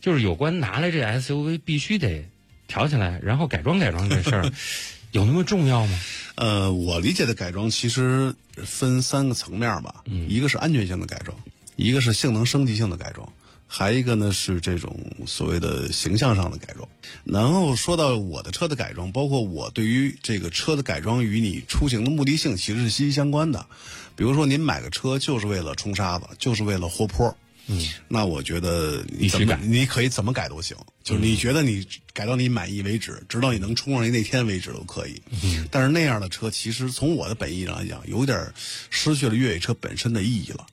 [0.00, 2.24] 就是有关拿来这 SUV 必须得
[2.68, 4.50] 挑起来，然后改装改装这事儿，
[5.12, 6.00] 有那么重要吗？
[6.36, 11.36] 呃，我理解的改装其实分三个层面吧，一个是安全性的改装，
[11.76, 13.30] 一个是性能升级性的改装。
[13.66, 14.96] 还一个呢是这种
[15.26, 16.88] 所谓的形象上的改装，
[17.24, 23.66] 然后说到我的车的改装，包括我对于这个车的改装与你出行的目的性其实是息息相关的。
[24.14, 35.20] 比如说您买个车就是为了冲沙子，就是为了活坡，嗯，那我觉得你怎么你可以怎么改都行，就是你觉得你改到你满意为止，直到你能冲上去那天为止都可以。
[35.42, 38.52] 嗯，但是那样的车其实从我的本意上来讲，有点
[38.88, 40.64] 失去了越野车本身的意义了。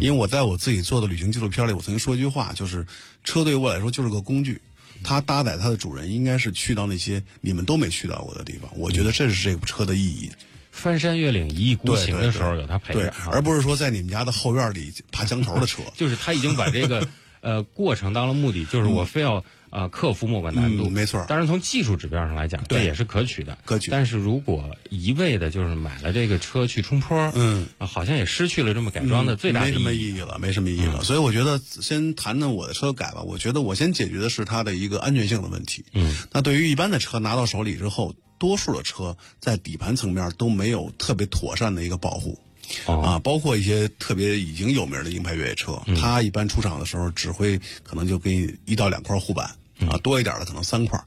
[0.02, 2.86] 为我在我自己做的旅行纪录片里，我曾经说一句话，就是
[3.24, 4.60] 车对于我来说就是个工具，
[5.02, 8.70] 它搭载它的主人应该是去到那些你们都没去到过的地方。
[8.76, 10.30] 我觉得这是这部车的意义。
[10.70, 15.82] 翻山越岭一意孤行的时候有它陪着，而不是说在你们家的后院里爬墙头的车。
[15.96, 17.08] 就是他已经把这个
[17.40, 19.44] 呃过程当了目的，就是我非要。
[19.70, 21.24] 啊，克服某个难度，没错。
[21.28, 23.90] 当然，从技术指标上来讲，这也是可取的，可取。
[23.90, 31.04] 但是如果一味的就是买了这个车去冲坡，嗯，好像也失去了这么改装的最大没什么意义了，没什么意义了。
[31.04, 33.22] 所以我觉得先谈谈我的车改吧。
[33.22, 35.84] 我觉得我先解决的是它的一个安全性的问题。
[35.92, 42.38] 嗯，那对于一般的车拿到手里之后，多数的车在底盘层面都没有特别妥善的一个保护。
[42.86, 49.54] 啊，包括一些特别已经有名的硬派越野车，它一般出厂的时候只会可能就给你一到两块护板。
[49.88, 51.00] 啊，多一点的可能三块，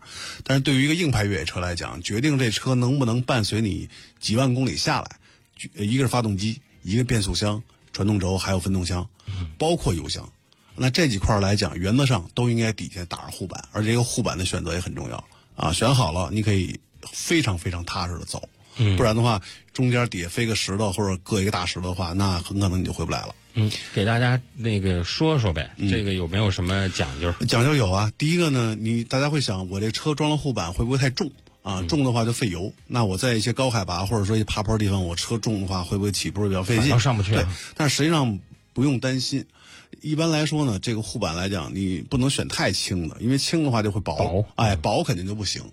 [0.45, 5.17] 但是对于一个硬派越野车来讲，决定这车能不能伴随你几万公里下来，
[5.76, 9.10] 一个是发动机，一个变速箱、传动轴，还有分动箱，
[9.58, 10.32] 包括油箱。
[10.74, 15.21] 那这几块来讲，原则上都应该底下打上护板，而这个护板的选择也很重要
[15.58, 15.74] 啊。
[15.74, 16.80] 选好了，你可以
[17.12, 18.47] 非常非常踏实的走，
[18.98, 19.41] 不然的话，
[19.74, 23.36] 中间底下飞个石头或者搁一个大石头的话，那很可能你就回不来了。
[23.54, 27.34] 嗯，给大家那个说说呗，这个有没有什么讲究？
[27.48, 28.12] 讲究有啊。
[28.17, 31.84] 第一个呢，你大家会想，我这车装了护板会不会太重啊？
[31.84, 32.74] 重的话就费油。
[32.88, 36.98] 那我在一些高海拔或者说一爬坡地方，我车重的话会不会起步比较费劲？
[37.00, 37.34] 上不去。
[37.34, 38.39] 对，但实际上
[38.74, 39.46] 不用担心。
[40.02, 44.46] 一般来说呢，这个护板来讲，你不能选太轻的，因为轻的话就会薄。
[44.56, 45.64] 哎，薄肯定就不行。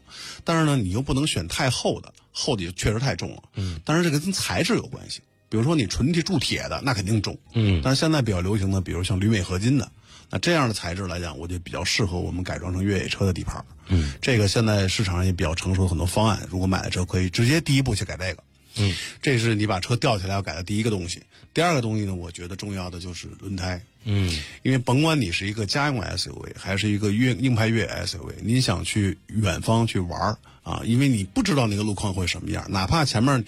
[0.44, 3.42] 但是呢，你又不能选太厚的，厚的确实太重了。
[3.54, 3.80] 嗯。
[3.84, 5.20] 但是这个跟材质有关系。
[5.50, 7.38] 比如说你纯铁铸铁的，那肯定重。
[7.54, 9.90] 嗯，但是现在比较流行的，比如像铝镁合金的，
[10.28, 13.64] 那这样的材质来讲，我就比较适合我们改装成越野车的底盘。
[13.86, 18.42] 嗯，这个现在市场上也比较成熟，很多方案，如果买了车可以直接第一步去改这个。
[18.78, 21.22] 嗯，这是你把车吊起来要改的第一个东西。
[21.52, 23.80] 第二个东西呢，我觉得重要的就是轮胎。
[24.04, 24.30] 嗯，
[24.62, 33.44] 因为甭管你是一个家用 SUV 还是一个越硬派越野 SUV，你想去远方去玩啊，因为你不知道那个路况会什么样，哪怕前面。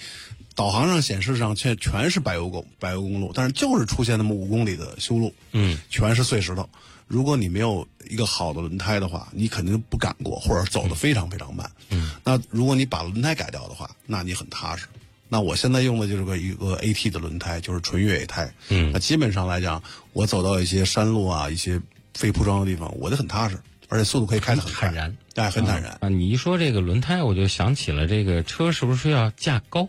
[0.56, 6.68] 导航上显示上却全是柏油公柏油公路，但是就是出现那么五公里的修路，嗯，全是碎石头。
[7.06, 11.70] 如果你没有一个好的轮胎的话，你肯定不敢过，或者走的非常非常慢。
[11.88, 14.86] 嗯，那如果你把轮胎改掉的话，那你很踏实。
[15.30, 18.52] 那我现在用的就是个一个 AT 的轮胎，就是纯越野胎。
[18.68, 21.80] 嗯，那基本上来讲，我走到一些山路啊、一些
[22.12, 23.56] 非铺装的地方，我就很踏实。
[23.88, 26.08] 而且速度可以开得很坦然，哎，很坦然啊。
[26.08, 29.88] 你一说这个轮胎，我就想起了这个车是不是要架高？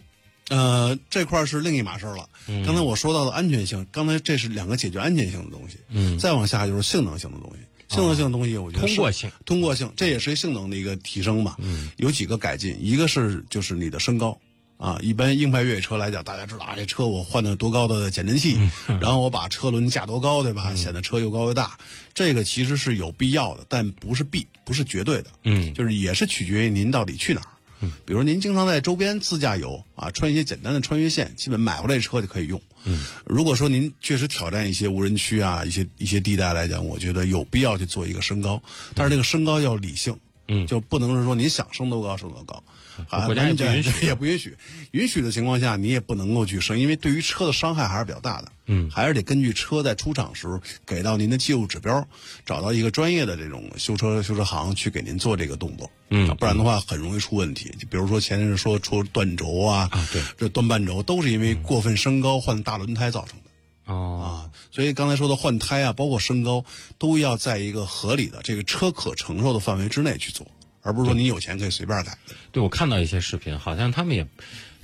[0.49, 2.27] 呃，这块是另一码事了。
[2.65, 5.77] 刚才我说到的安全性，刚才这是两个解决安全性的东西。
[5.89, 7.95] 嗯，再往下就是性能性的东西。
[7.95, 11.57] 性能性的东西，我觉得通过性，通过性，这也是性能的一个提升吧。
[11.59, 14.39] 嗯，有几个改进，一个是就是你的身高
[14.81, 20.73] 啊，一般硬派越野车来讲，大家知道啊，这车我换的多高的减震器，然后我把车轮架多高，对吧？
[20.73, 21.77] 显得车又高又大，
[22.15, 25.29] 这个其实是有必要的，但不是必，不是绝对的。
[25.43, 27.47] 嗯，就是也是取决于您到底去哪儿。
[27.81, 32.59] 嗯，比如您经常在周边自驾游啊，穿一些简单的穿越线，基本买回来车就可以用。
[32.85, 38.61] 嗯，如果说您确实挑战一些无人区啊，一些一些地带来讲，我觉得有必要去做一个升高，
[38.95, 40.17] 但是这个升高要理性，
[40.47, 42.63] 嗯，就不能是说您想升多高升多高，
[43.09, 44.57] 啊，国家也不允许， 也不允许，
[44.91, 52.07] 允许的情况下你也不能够去升，因为对于车的伤害还是比较大的，嗯，还是得根据车在出厂时候给到您的技术指标，
[52.45, 63.93] 找到一个专业的这种修车修车行去给您做这个动作，嗯，不然的话很容易出问题，就比如说前阵说出断轴啊，啊，对，这断半轴都是因为过分升高换大轮胎造成的。
[63.93, 64.19] 哦。
[64.21, 64.29] 啊，
[64.71, 66.63] 所以刚才说的换胎啊，包括升高，
[66.97, 70.45] 都要在一个合理的这个车可承受的范围之内去做，
[70.81, 72.17] 而不是说你有钱可以随便改。
[72.51, 74.27] 对，我看到一些视频，好像他们也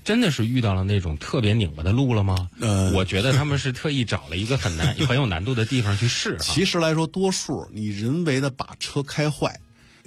[0.03, 2.49] 真的是遇到了那种特别拧巴的路了吗？
[2.59, 6.37] 呃，我觉得他们是特意找了一个很难、 很有难度的地方去试。
[6.39, 9.59] 其实来说，多数你人为的把车开坏。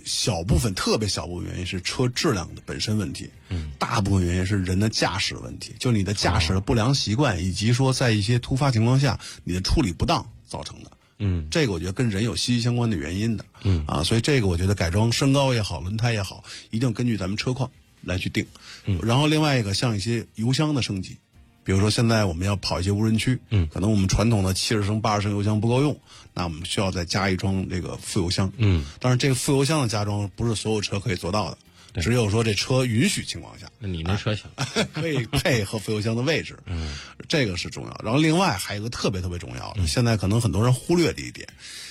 [0.02, 13.84] 小部分特别小部分原因是车质量的本身问题，嗯，大部分原因是人的驾驶问题，就你的驾驶的不良习惯，以及说在一些突发情况下你的处理不当造成的，嗯，这个我觉得跟人有息息相关的原因的，嗯。
[13.86, 17.70] 啊，所以这个我觉得改装身高也好，轮胎也好，一定根据咱们车况
[18.02, 18.44] 来去定，
[18.86, 21.16] 嗯，然后另外一个像一些油箱的升级。
[21.62, 25.96] 比如说，现在我们要跑一些无人区，嗯，可能我们传统的七十升、八十升油箱不够用，
[26.32, 31.58] 那我们需要再加一装这个副油箱，嗯，但是这个副油箱的加装不是所有车可以做到的，
[31.94, 34.50] 只有说这车允许情况下，那你那车行，
[34.92, 36.96] 可以配合副油箱的位置，嗯，
[37.28, 38.00] 这个是重要。
[38.04, 41.48] 然后另外还有一个特别特别重要的，现在可能很多人忽略的一点，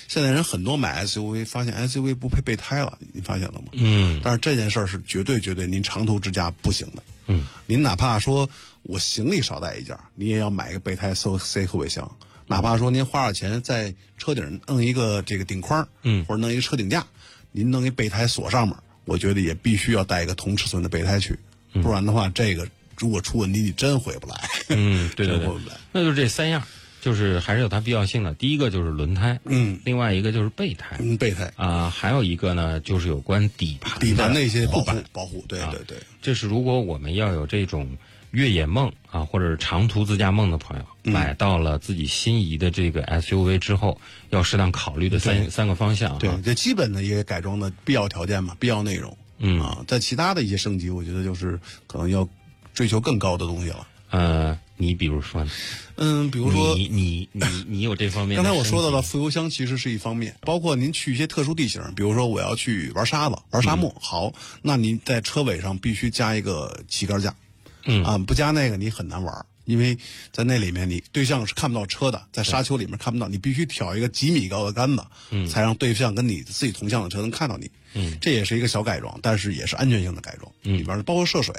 [0.07, 3.67] 现在人很多买 SUV 发现 SUV 不配备胎了，你发现了吗？
[3.73, 8.49] 嗯，但是这件事儿是绝对绝对您长途之家不行的，嗯，您哪怕说。
[8.83, 12.09] 我行李少带一件，你也要买一个备胎塞塞后备箱。
[12.47, 17.05] 哪怕说您花点钱在车顶弄一个这个顶框，嗯，或者弄一个车顶架，
[17.51, 18.77] 您弄一备胎锁上面，
[19.09, 21.35] 我觉得也必须要带一个同尺寸的备胎去，
[21.81, 24.35] 不然的话，这个如果出问题，你真回不来。
[24.69, 25.75] 嗯，对对 对，回不来。
[25.91, 26.61] 那就是这三样，
[27.01, 28.35] 就是还是有它必要性的。
[28.35, 35.43] 第一个就是轮胎，嗯，另外一个就是备胎，嗯，备胎啊，还有一个呢，就是有关底盘底盘的一些护保护。
[35.47, 37.97] 对对对，这是如果我们要有这种。
[38.31, 46.17] 越野梦啊，或者是长途自驾梦的朋友，买到了自己心仪的这个 SUV 之后，要适当考虑的三三个方向。
[46.19, 49.17] 对，这基本的一些改装的必要条件嘛，必要内容。
[49.39, 52.27] 嗯啊，在其他的一些升级，我觉得就是可能要
[52.73, 53.87] 追求更高的东西了。
[54.11, 55.51] 呃，你比如说呢？
[55.95, 58.35] 嗯，比如说你你你你有这方面？
[58.41, 67.33] 刚才我说到了副油箱其实是一方面，包括您去一些特殊地形，比如说我要去玩沙子、玩沙漠，好，那您在车尾上必须加一个旗杆架。
[67.85, 68.03] 嗯。
[68.03, 69.97] 啊，不加那个你很难玩，因为
[70.31, 81.53] 在那里面你对象是看不到车的，在沙丘里面看不到，你必须挑一个几米高的杆子，嗯，才让对象跟你自己同向的车能看到你，嗯，这也是一个小改装，但是也是安全性的改装，嗯，里边包括涉水，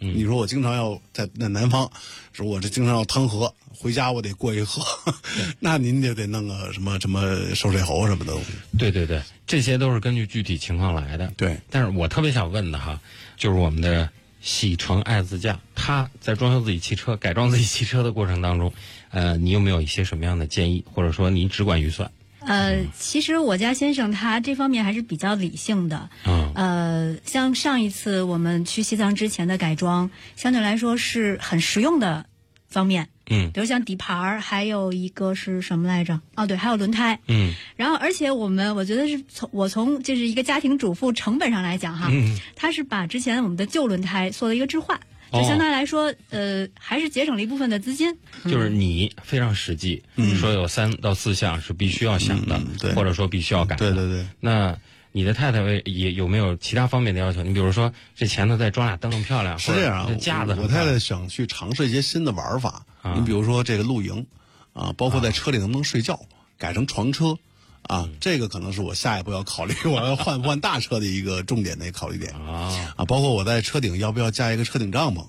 [0.00, 1.88] 嗯，你说我经常要在那南方，
[2.32, 4.82] 说我这经常要趟河，回家我得过一河，
[5.60, 13.00] 那您就得弄个什么什么收水喉什么的东西，对对对，这些都是根据具体情况来的，对，但是我特别想问的哈，
[13.36, 14.10] 就是我们的。
[14.42, 18.72] 喜成爱自驾，他在装修自己汽车、改装自己汽车的过程当中，
[19.10, 22.10] 呃，你有没有一些什么样的建议，或者说你只管预算？
[22.40, 26.10] 呃，其实我家先生他这方面还是比较理性的。
[26.26, 26.52] 嗯。
[26.56, 32.26] 呃，像上一次我们去西藏之前的改装，相对来说是很实用的
[32.68, 33.08] 方面。
[33.30, 36.20] 嗯，比如像底盘儿，还有一个是什么来着？
[36.34, 37.18] 哦，对，还有轮胎。
[37.28, 42.10] 嗯，然后而且我们我觉得是从我从就是一个家庭主妇成本上来讲哈，
[42.56, 44.98] 他是把之前我们的旧轮胎做了一个置换，
[45.32, 48.14] 就相对来说，呃，还是节省了一部分的资金。
[48.44, 50.02] 就是你非常实际，
[50.38, 53.76] 说有三到四项是必须要想的，对或者说必须要改。
[53.76, 54.76] 对对对，那。
[55.12, 57.42] 你的太太为也有没有其他方面的要求？
[57.42, 60.14] 你比如说，这前头再装俩灯笼漂亮，是这样啊？
[60.18, 62.86] 架子，我太太想去尝试一些新的玩法。
[63.14, 64.26] 你比如说这个露营，
[64.72, 66.20] 啊，包括在车里能不能睡觉，
[66.56, 67.36] 改成床车，
[67.82, 72.72] 啊，这个可能是我下一步要考虑， 我要换不换大车的一个重点的考虑点啊。
[72.96, 75.26] 啊，包括我在车顶要不要加一个车顶帐篷，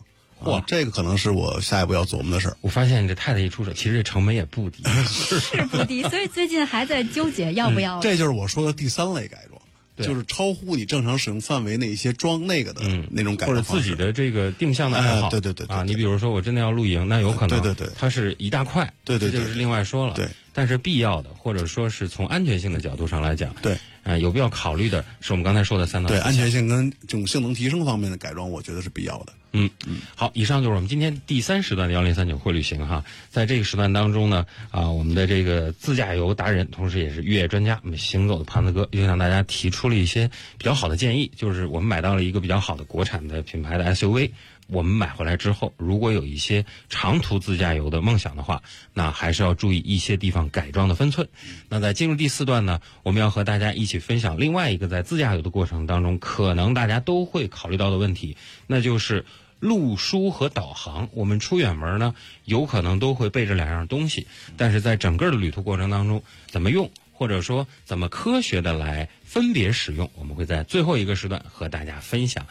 [0.50, 2.58] 哇，这个可能是我下一步要琢磨的事儿。
[2.62, 8.00] 我发现你这太太一出手，其实这成本也不低， 是不低，所以最近还在纠结要不要。
[8.00, 9.60] 这就是我说的第三类改装。
[9.98, 17.88] 就是超乎你正常使用范围内一些装那个的那种感觉，或者自己的这个定向的爱好，对对对啊，你比如说我真的要露营，那有可能对对。
[17.88, 20.28] 对，它是一大块，对对，这就是另外说了，对。
[20.56, 29.34] 但是必要的，或者说是从安全性的角度上来讲，对，啊，有必要考虑的是我们刚才说的三大对安全性跟这种性能提升方面的改装，我觉得是必要的。
[29.54, 44.32] 嗯嗯，好，以上就是我们今天第三时段的幺零三九会旅行哈，在这个时段当中呢，啊，我们的这个自驾游达人，同时也是越野专家，我们行走的胖子哥，又向大家提出了一些比较好的建议，就是我们买到了一个比较好的国产的品牌的 SUV。
[44.68, 51.28] 我们买回来之后，如果有一些长途自驾游的梦想的话，那还是要注意一些地方改装的分寸。
[51.68, 59.26] 那在进入第四段呢，我们要和大家一起分享另外一个在自驾游的过程当中，可能大家都会考虑到的问题，那就是
[59.64, 61.08] 路书和导航。
[61.14, 72.46] 我们出远门呢，有可能都会备这两样东西，但是在整个的旅途过程当中，怎么用，或者说怎么科学的来分别使用，我们会在最后一个时段和大家分享。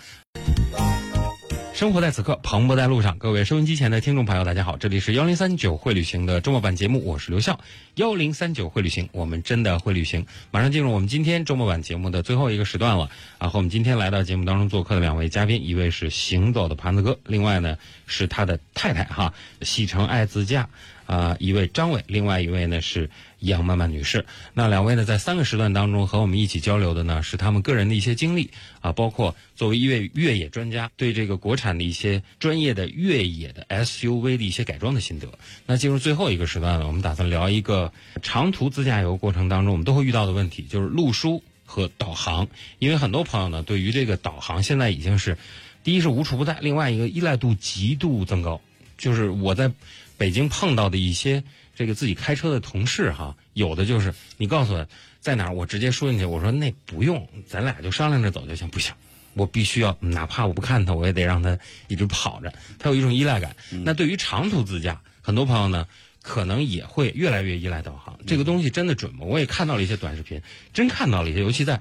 [1.82, 3.18] 生活在此刻，蓬勃在路上。
[3.18, 7.58] 各位收音机前的听众朋友，大家好，这里是幺零三九会旅行的周末版节目，我是刘笑。
[7.96, 10.24] 幺零三九会旅行，我们真的会旅行。
[10.52, 13.10] 马上进入我们今天周末版节目的最后一个时段了。
[13.38, 17.76] 啊，和我们今天来到节目当中做客的两位嘉宾，一位是行走的盘子哥，另外呢
[18.06, 20.68] 是他的太太哈，喜成爱自驾。
[21.06, 23.10] 啊，一位张伟，另外一位呢是
[23.42, 24.24] 杨曼曼女士。
[24.54, 35.28] 那两位呢，在三个时段当中和我们一起交流的呢，是他们个人的一些经历啊，包括作为一位越野专家，对这个国产的一些专业的越野的 SUV 的一些改装的心得。
[35.66, 42.48] 那进入最后一个时段呢，我们打算聊一个长途自驾游过程当中我们都会遇到的问题，就是路书和导航。
[42.78, 45.36] 因为很多朋友呢，对于这个导航现在已经是，
[45.82, 48.60] 第一是无处不在，另外一个依赖度极度增高。
[48.96, 49.72] 就是我在。
[50.18, 51.42] 北京碰到的一些
[51.74, 54.86] 这个自己开车的同事哈，有的就是你告诉我
[55.20, 58.68] 在哪儿，我直接说进去，我说那不用，咱俩就商量着走就行。
[58.68, 58.92] 不行，
[59.34, 61.58] 我必须要，哪怕我不看他，我也得让他
[61.88, 63.56] 一直跑着，他有一种依赖感。
[63.84, 65.86] 那对于长途自驾，很多朋友呢，
[66.22, 68.18] 可能也会越来越依赖导航。
[68.26, 69.20] 这个东西真的准吗？
[69.24, 70.40] 我也看到了一些短视频，
[70.72, 71.80] 真看到了一些，尤其在。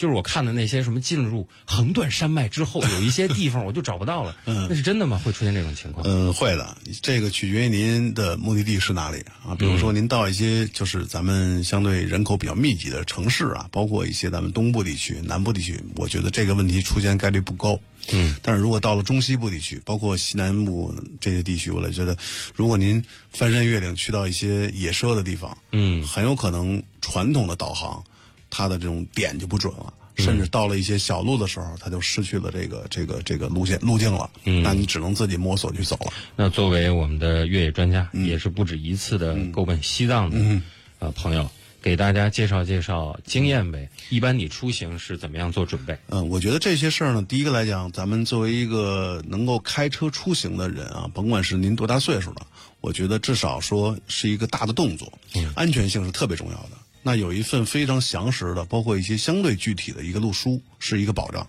[0.00, 4.34] 就是我看的那些什么进入横断山脉之后，有一些地方我就找不到了。
[4.46, 5.20] 嗯，那是真的吗？
[5.22, 6.06] 会出现这种情况？
[6.08, 6.74] 嗯，会的。
[7.02, 9.54] 这个取决于您的目的地是哪里啊。
[9.54, 17.78] 比如说，您到一些就是咱们相对人口比较密集的城市啊，包括一些咱们东部地区、南部地区，我觉得这个问题出现概率不高。
[18.10, 22.16] 嗯，但是如果到了中西部地区，包括西南部这些地区，我觉得，
[22.54, 28.02] 如果您翻山越岭去到一些野奢的地方，嗯，很有可能传统的导航。
[28.50, 34.28] 它的这种点就不准了，甚至到了一些小路的时候，它就失去了这个这个这个路线路径了。
[34.44, 36.12] 嗯，那你只能自己摸索去走了。
[36.36, 40.60] 那作为我们的越野专家，也是不止一次的购奔西藏的
[40.98, 43.88] 呃朋友，给大家介绍介绍经验呗。
[44.10, 45.96] 一般你出行是怎么样做准备？
[46.08, 52.46] 嗯，我觉得这些事儿呢，第一个来讲，咱们作为一个能够开车出行的人啊，甭管是您多大岁数了，
[52.80, 55.12] 我觉得至少说是一个大的动作，
[55.54, 56.70] 安全性是特别重要的。
[57.02, 61.46] 那有一份非常详实的，包括一些相对具体的一个路书，是一个保障。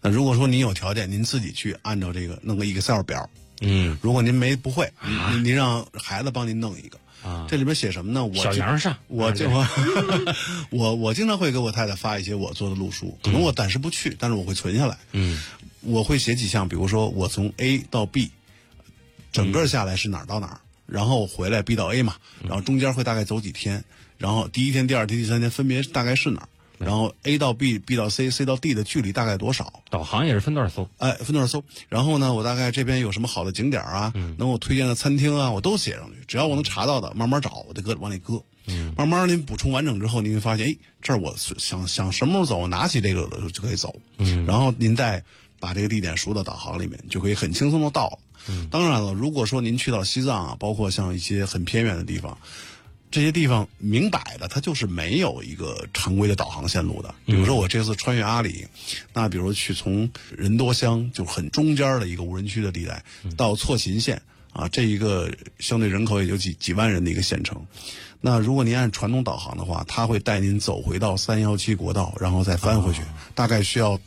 [0.00, 3.28] 那如果说您有条件，您自己去按照这个弄个 Excel 表，
[3.60, 4.92] 嗯，如果您没不会，
[5.32, 6.98] 您您让孩子帮您弄一个
[7.28, 7.46] 啊。
[7.50, 8.24] 这里边写什么呢？
[8.24, 9.48] 我小杨上， 我就
[10.70, 14.96] 我我经常会给我太太发一些我做的路书，可能我暂时不去，但是我会存下来。
[15.12, 15.42] 嗯，
[15.80, 18.30] 我会写几项，比如说我从 A 到 B，
[19.32, 20.60] 整个下来是哪儿到哪儿，
[20.92, 23.82] 然后回来 B 到 A 嘛，然后中间会大概走几天。
[24.18, 26.48] 然后第一天、第二天、第三天分别大概是哪儿？
[26.78, 29.72] 然后 A 到 B，B 到 C，C 到 D 的距离大概多少？
[29.88, 31.62] 导航也是分段搜，哎，分段搜。
[31.88, 34.12] 然后呢，我大概这边有什么好的景点啊？
[34.36, 36.16] 能我推荐的餐厅啊，我都写上去。
[36.26, 38.42] 只要我能查到的，慢慢找，我就搁往里搁。
[38.66, 43.94] 嗯，慢慢您补充完整之后，您会发现，哎，这儿我想想什么时候走，拿起这个就可以走。
[44.18, 45.22] 嗯，然后您再
[45.60, 48.18] 把这个地点输到导航里面，就可以很轻松的到了。
[48.48, 52.36] 嗯，当然了，如果说您去到西藏啊，包括像一些很偏远的地方。
[53.10, 57.14] 这些地方明摆的，它就是没有一个常规的导航线路的。
[57.26, 58.66] 比如说我这次穿越阿里，
[59.12, 63.04] 那比如去从仁多乡就很中间的一个无人区的地带，
[63.36, 64.22] 到错勤县
[64.54, 67.62] 啊，这一个相对人口也就几几万人的一个县城。
[68.22, 73.02] 那如果您按传统导航的话，它会带您走回到三幺七国道，然后再翻回去，
[73.34, 74.00] 大概需要。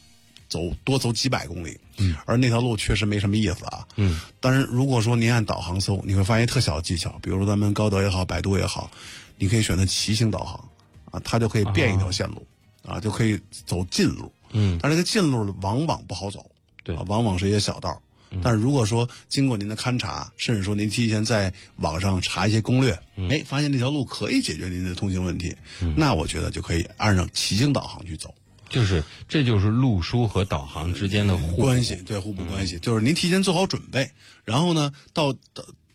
[0.47, 8.89] 走多走几百公里，嗯，而那条路确实没什么意思啊，嗯，但是如果说您按导航搜，你会发现特小的技巧，比如说咱们高德也好，百度也好，
[9.37, 10.69] 你可以选择骑行导航，
[11.11, 12.45] 啊，它就可以变一条线路，
[12.83, 16.45] 啊，就可以走近路，嗯，但这个近路往往不好走，
[16.83, 18.01] 对，往往是一些小道，
[18.43, 22.97] 但是如果说经过您的勘察，甚至说您提前在网上查一些攻略，
[23.29, 25.55] 哎，发现这条路可以解决您的通行问题，
[25.95, 28.33] 那我觉得就可以按照骑行导航去走。
[28.75, 34.11] 就是这就是路书和导航之间的互关系，对互补关系，就是您提前做好准备，
[34.43, 35.33] 然后呢，到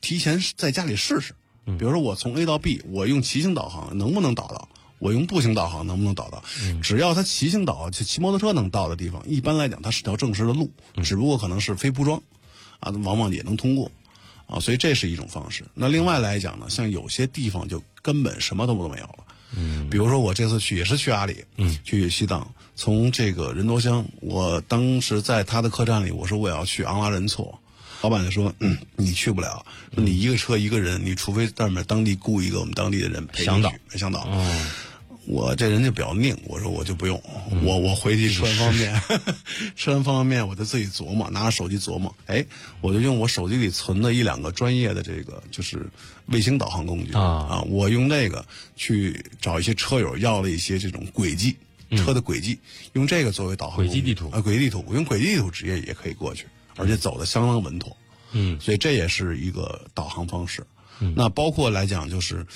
[0.01, 1.35] 提前在家里试试。
[1.79, 4.69] 比如说我从 A 到 B，我用骑行导航能不能导到？
[4.99, 6.43] 我用步行导航能不能导到？
[6.83, 10.71] 只要他骑行导，就骑摩托车能到的地方，一般来讲它是条正式的路，
[11.03, 12.21] 只不过可能是非铺装，
[12.81, 13.91] 啊，往往也能通过，
[14.47, 15.65] 啊，所以这是一种方式。
[15.75, 19.25] 那另外来讲呢，像有些地方就根本什么都都没有了。
[19.57, 27.61] 嗯，比如说我这次去也是去阿里，嗯，去西藏，从这个人多乡，我当时在他的客栈里，我说我要去昂拉仁措，
[28.01, 34.27] 老板就说，嗯，你去不了，你一个车一个人，你除非在里面当地雇一个我们当地的人陪向导，向导。
[35.27, 37.23] 我这人就比较拧，我说我就不用，
[37.63, 38.91] 我我回去 吃完方便。
[38.91, 39.03] 面，
[39.77, 42.43] 吃完方便面我就自己琢磨，拿着手机琢磨，哎，
[42.81, 45.87] 我就用我手机里存的一两个专业的这个就是
[46.29, 47.13] 卫星导航工具。
[47.13, 47.21] 啊。
[47.21, 48.43] 啊，我用那个
[48.75, 51.55] 去找一些车友要了一些这种轨迹
[51.97, 52.59] 车的轨迹，
[52.93, 54.31] 用这个作为导航轨迹地图。
[54.31, 57.97] 啊，轨迹地图，我用轨迹地图直接也可以过去，而且走的相当稳妥，
[58.33, 60.67] 嗯，所以这也是一个导航方式。
[61.15, 62.47] 那包括来讲就是。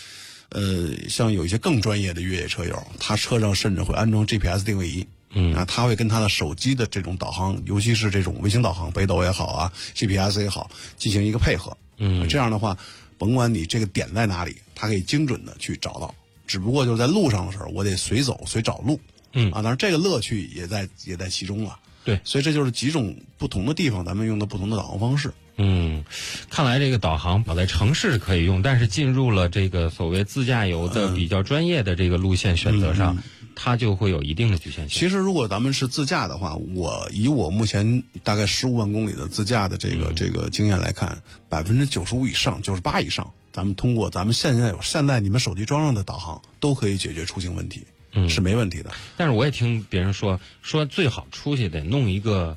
[0.50, 5.52] 呃，像有一些更专业的越野车友，他车上甚至会安装 GPS 定位仪，嗯。
[5.52, 12.78] 啊，他会跟他的手机的这种导航，尤其是这种卫星导航，北斗也好啊，GPS 也好，进行一个配合，嗯，这样的话，
[13.18, 16.14] 甭管你这个点在哪里，它可以精准的去找到。
[16.46, 19.00] 只不过就是在路上的时候，我得随走随找路，
[19.34, 21.78] 嗯啊，当然这个乐趣也在也在其中了。
[22.04, 25.32] 对，所以这就是几种不同的地方，咱们用的不同的导航方式。
[25.56, 26.04] 嗯，
[26.50, 33.16] 看来这个导航跑在城市可以用，但是进入了这个所谓自驾游的比较专业的这个路线选择上，
[33.54, 34.98] 它就会有一定的局限性。
[34.98, 41.16] 其实，如果咱们是自驾的话，我以我目前大概十五万公里的自驾的这个这个经验来看，
[41.48, 47.82] 百分之九十五以上、九十八以上，咱们通过咱们现在有现在你们手机装上的导航，都可以解决出行问题，
[48.28, 48.90] 是没问题的。
[49.16, 52.56] 但是我也听别人说，说最好出去得弄一个。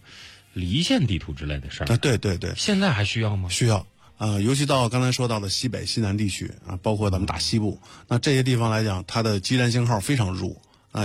[0.53, 3.47] 离线地图之类的事儿啊，对对对，现在还需要吗？
[3.47, 3.86] 需要
[4.18, 10.60] 啊，尤其到刚才说到的西北、西南地区啊，包括咱们大西部，那这些地方来讲，它的基站信号非常弱
[10.91, 11.03] 啊，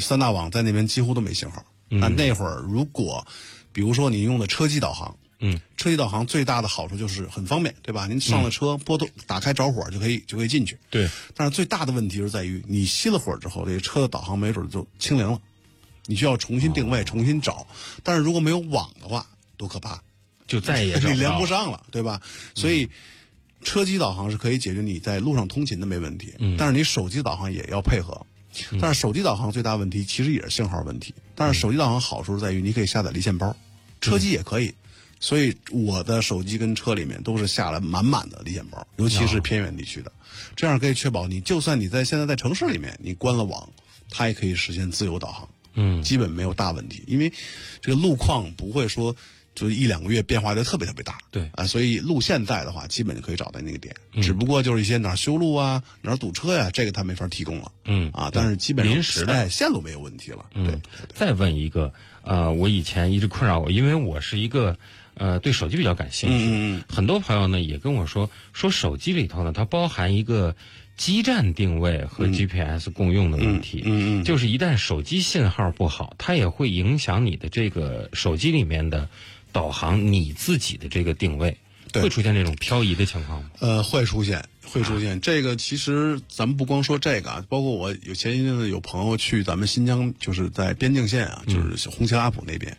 [0.00, 1.62] 三大网在那边几乎都没信号。
[1.90, 3.26] 那那会儿如果，
[3.74, 8.06] 比如说你用的车机导航，嗯，车机导航最大的好处就是很方便，对吧？
[8.06, 10.78] 您上了车，拨动打开着火就可以就可以进去。
[10.90, 15.40] 对，但是最大的问题是在于你熄了火之后，这个车的导航没准就清零了。
[16.06, 17.66] 你需要重新定位，重新找，
[18.02, 19.26] 但是如果没有网的话，
[19.58, 20.02] 多可怕，
[20.46, 22.20] 就再也 你连不上了，对吧？
[22.54, 22.88] 所以，
[23.62, 28.26] 车机导航是可以解决你在路上通勤的没问题，但是你手机导航也要配合。
[28.80, 33.54] 但是手机导航最大问题其实也是信号问题，但是手机导航好处在于你可以下载离线包，
[34.00, 34.74] 车机也可以。
[35.20, 40.12] 所以我的手机跟车里面都是下了满满的离线包，尤其是偏远地区的，
[40.54, 43.68] 这样可以确保你就算你在现在在城市里面你关了网，
[44.10, 45.48] 它也可以实现自由导航。
[45.74, 47.32] 嗯，基本没有大问题，因为
[47.80, 49.14] 这个路况不会说
[49.54, 51.18] 就一两个月变化的特别特别大。
[51.30, 53.94] 对啊，所以路线在的话，基本就可以找到那个点。
[54.20, 57.70] 只不过就是一些哪儿修路啊，哪儿堵车呀，这个它没法提供了。
[57.84, 60.46] 嗯啊，但是基本临时的线路没有问题了。
[60.52, 60.80] 对，
[61.14, 61.92] 再问一个，
[62.22, 64.76] 呃，我以前一直困扰我，因为我是一个
[65.18, 66.34] 呃对手机比较感兴趣。
[66.36, 66.84] 嗯嗯。
[66.88, 70.56] 很多朋友呢也跟我说，说手机里头呢它包含一个。
[70.98, 79.08] 基站定位和 GPS 共用的问题，嗯嗯，就是一旦手机信号不好，它也会影响你的这个手机里面的
[79.52, 81.56] 导航，你自己的这个定位，
[81.94, 83.50] 会出现这种漂移的情况吗？
[83.60, 85.20] 呃，会出现，会出现。
[85.20, 92.76] 这个其实咱们不光说这个啊，包括我有前一阵子有朋友去咱们新疆，就是在边境线啊，就是红旗拉普那边。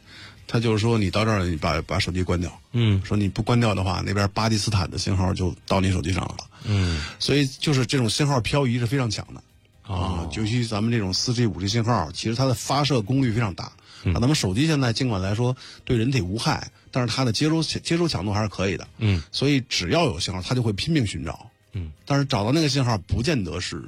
[0.52, 2.52] 他就是说，你到这儿，你把把手机关掉。
[2.72, 6.38] 嗯，说你不关掉的话，那边巴基斯坦的信号就到你手机上了。
[6.64, 13.66] 嗯，所以就是这种信号漂移是非常强的啊，尤其咱们这种四 G、五 G 信号，其实它的发射功率非常大。
[14.06, 18.88] 啊，咱们手机现在尽管来说对人体无害，但是它的接收接收强度还是可以的。
[18.98, 21.48] 嗯，所以只要有信号，它就会拼命寻找。
[21.74, 23.84] 嗯，但是找到那个信号，不见得是。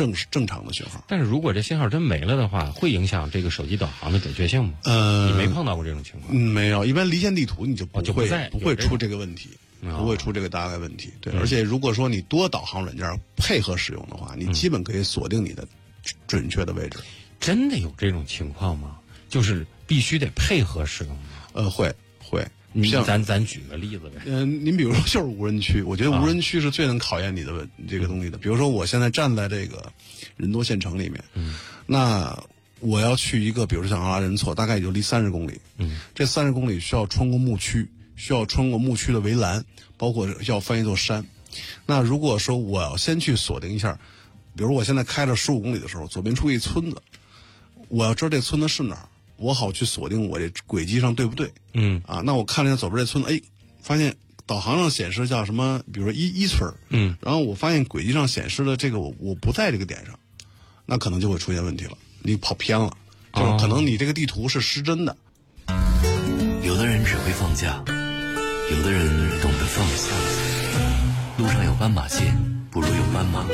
[0.00, 4.72] 正正常的信号，但是如果这信号真没了的话，会影响这个手机导航的准确性吗？
[4.84, 6.34] 呃，你没碰到过这种情况？
[6.34, 6.86] 嗯，没有。
[6.86, 9.50] 一般离线地图你就不会不会出这个问题，
[9.82, 11.12] 不会出这个大概问题。
[11.20, 15.68] 对，而且如果说你多导航软件配合使用的话，你基本可以锁定你的
[16.26, 16.98] 准确的位置。
[17.38, 18.96] 真的有这种情况吗？
[19.28, 21.22] 就是必须得配合使用吗？
[21.52, 22.42] 呃，会会。
[22.84, 28.38] 像咱咱举个例子呗，嗯，您比如说就是无人区，我觉得无人区是最能考验你的这个东西的。
[28.38, 29.92] 比如说我现在站在这个
[30.36, 31.56] 人多县城里面，嗯，
[31.86, 32.40] 那
[32.78, 39.64] 我要去一个，比如说像阿拉仁措，大概也就离三十公里，嗯，这三十公里需要穿过牧区，需要穿过牧区的围栏，
[39.96, 41.24] 包括要翻一座山。
[41.84, 43.98] 那如果说我要先去锁定一下，
[44.56, 47.02] 比如我现在开了十五公里的时候，左边出一村子，
[47.88, 49.08] 我要知道这村子是哪儿，
[49.40, 51.50] 我好去锁定我这轨迹上对不对？
[51.72, 53.40] 嗯啊，那我看了一下左边这村子，哎，
[53.80, 54.14] 发现
[54.46, 60.18] 导航上显示叫什么，比如说一一村儿嗯，然后我发现轨迹上显示的这个我我不在这个点上，
[60.84, 62.94] 那可能就会出现问题了，你跑偏了，
[63.32, 65.16] 就是可能你这个地图是失真的。
[66.62, 69.08] 有的人只会放假，有的人
[69.40, 70.12] 懂得放下。
[71.38, 72.36] 路上有斑马线，
[72.70, 73.46] 不如有斑马。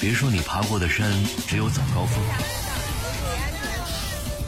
[0.00, 1.12] 别说你爬过的山
[1.46, 2.24] 只有早高峰，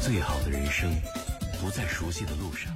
[0.03, 0.91] 最好的人生
[1.61, 2.75] 不在熟悉的路上。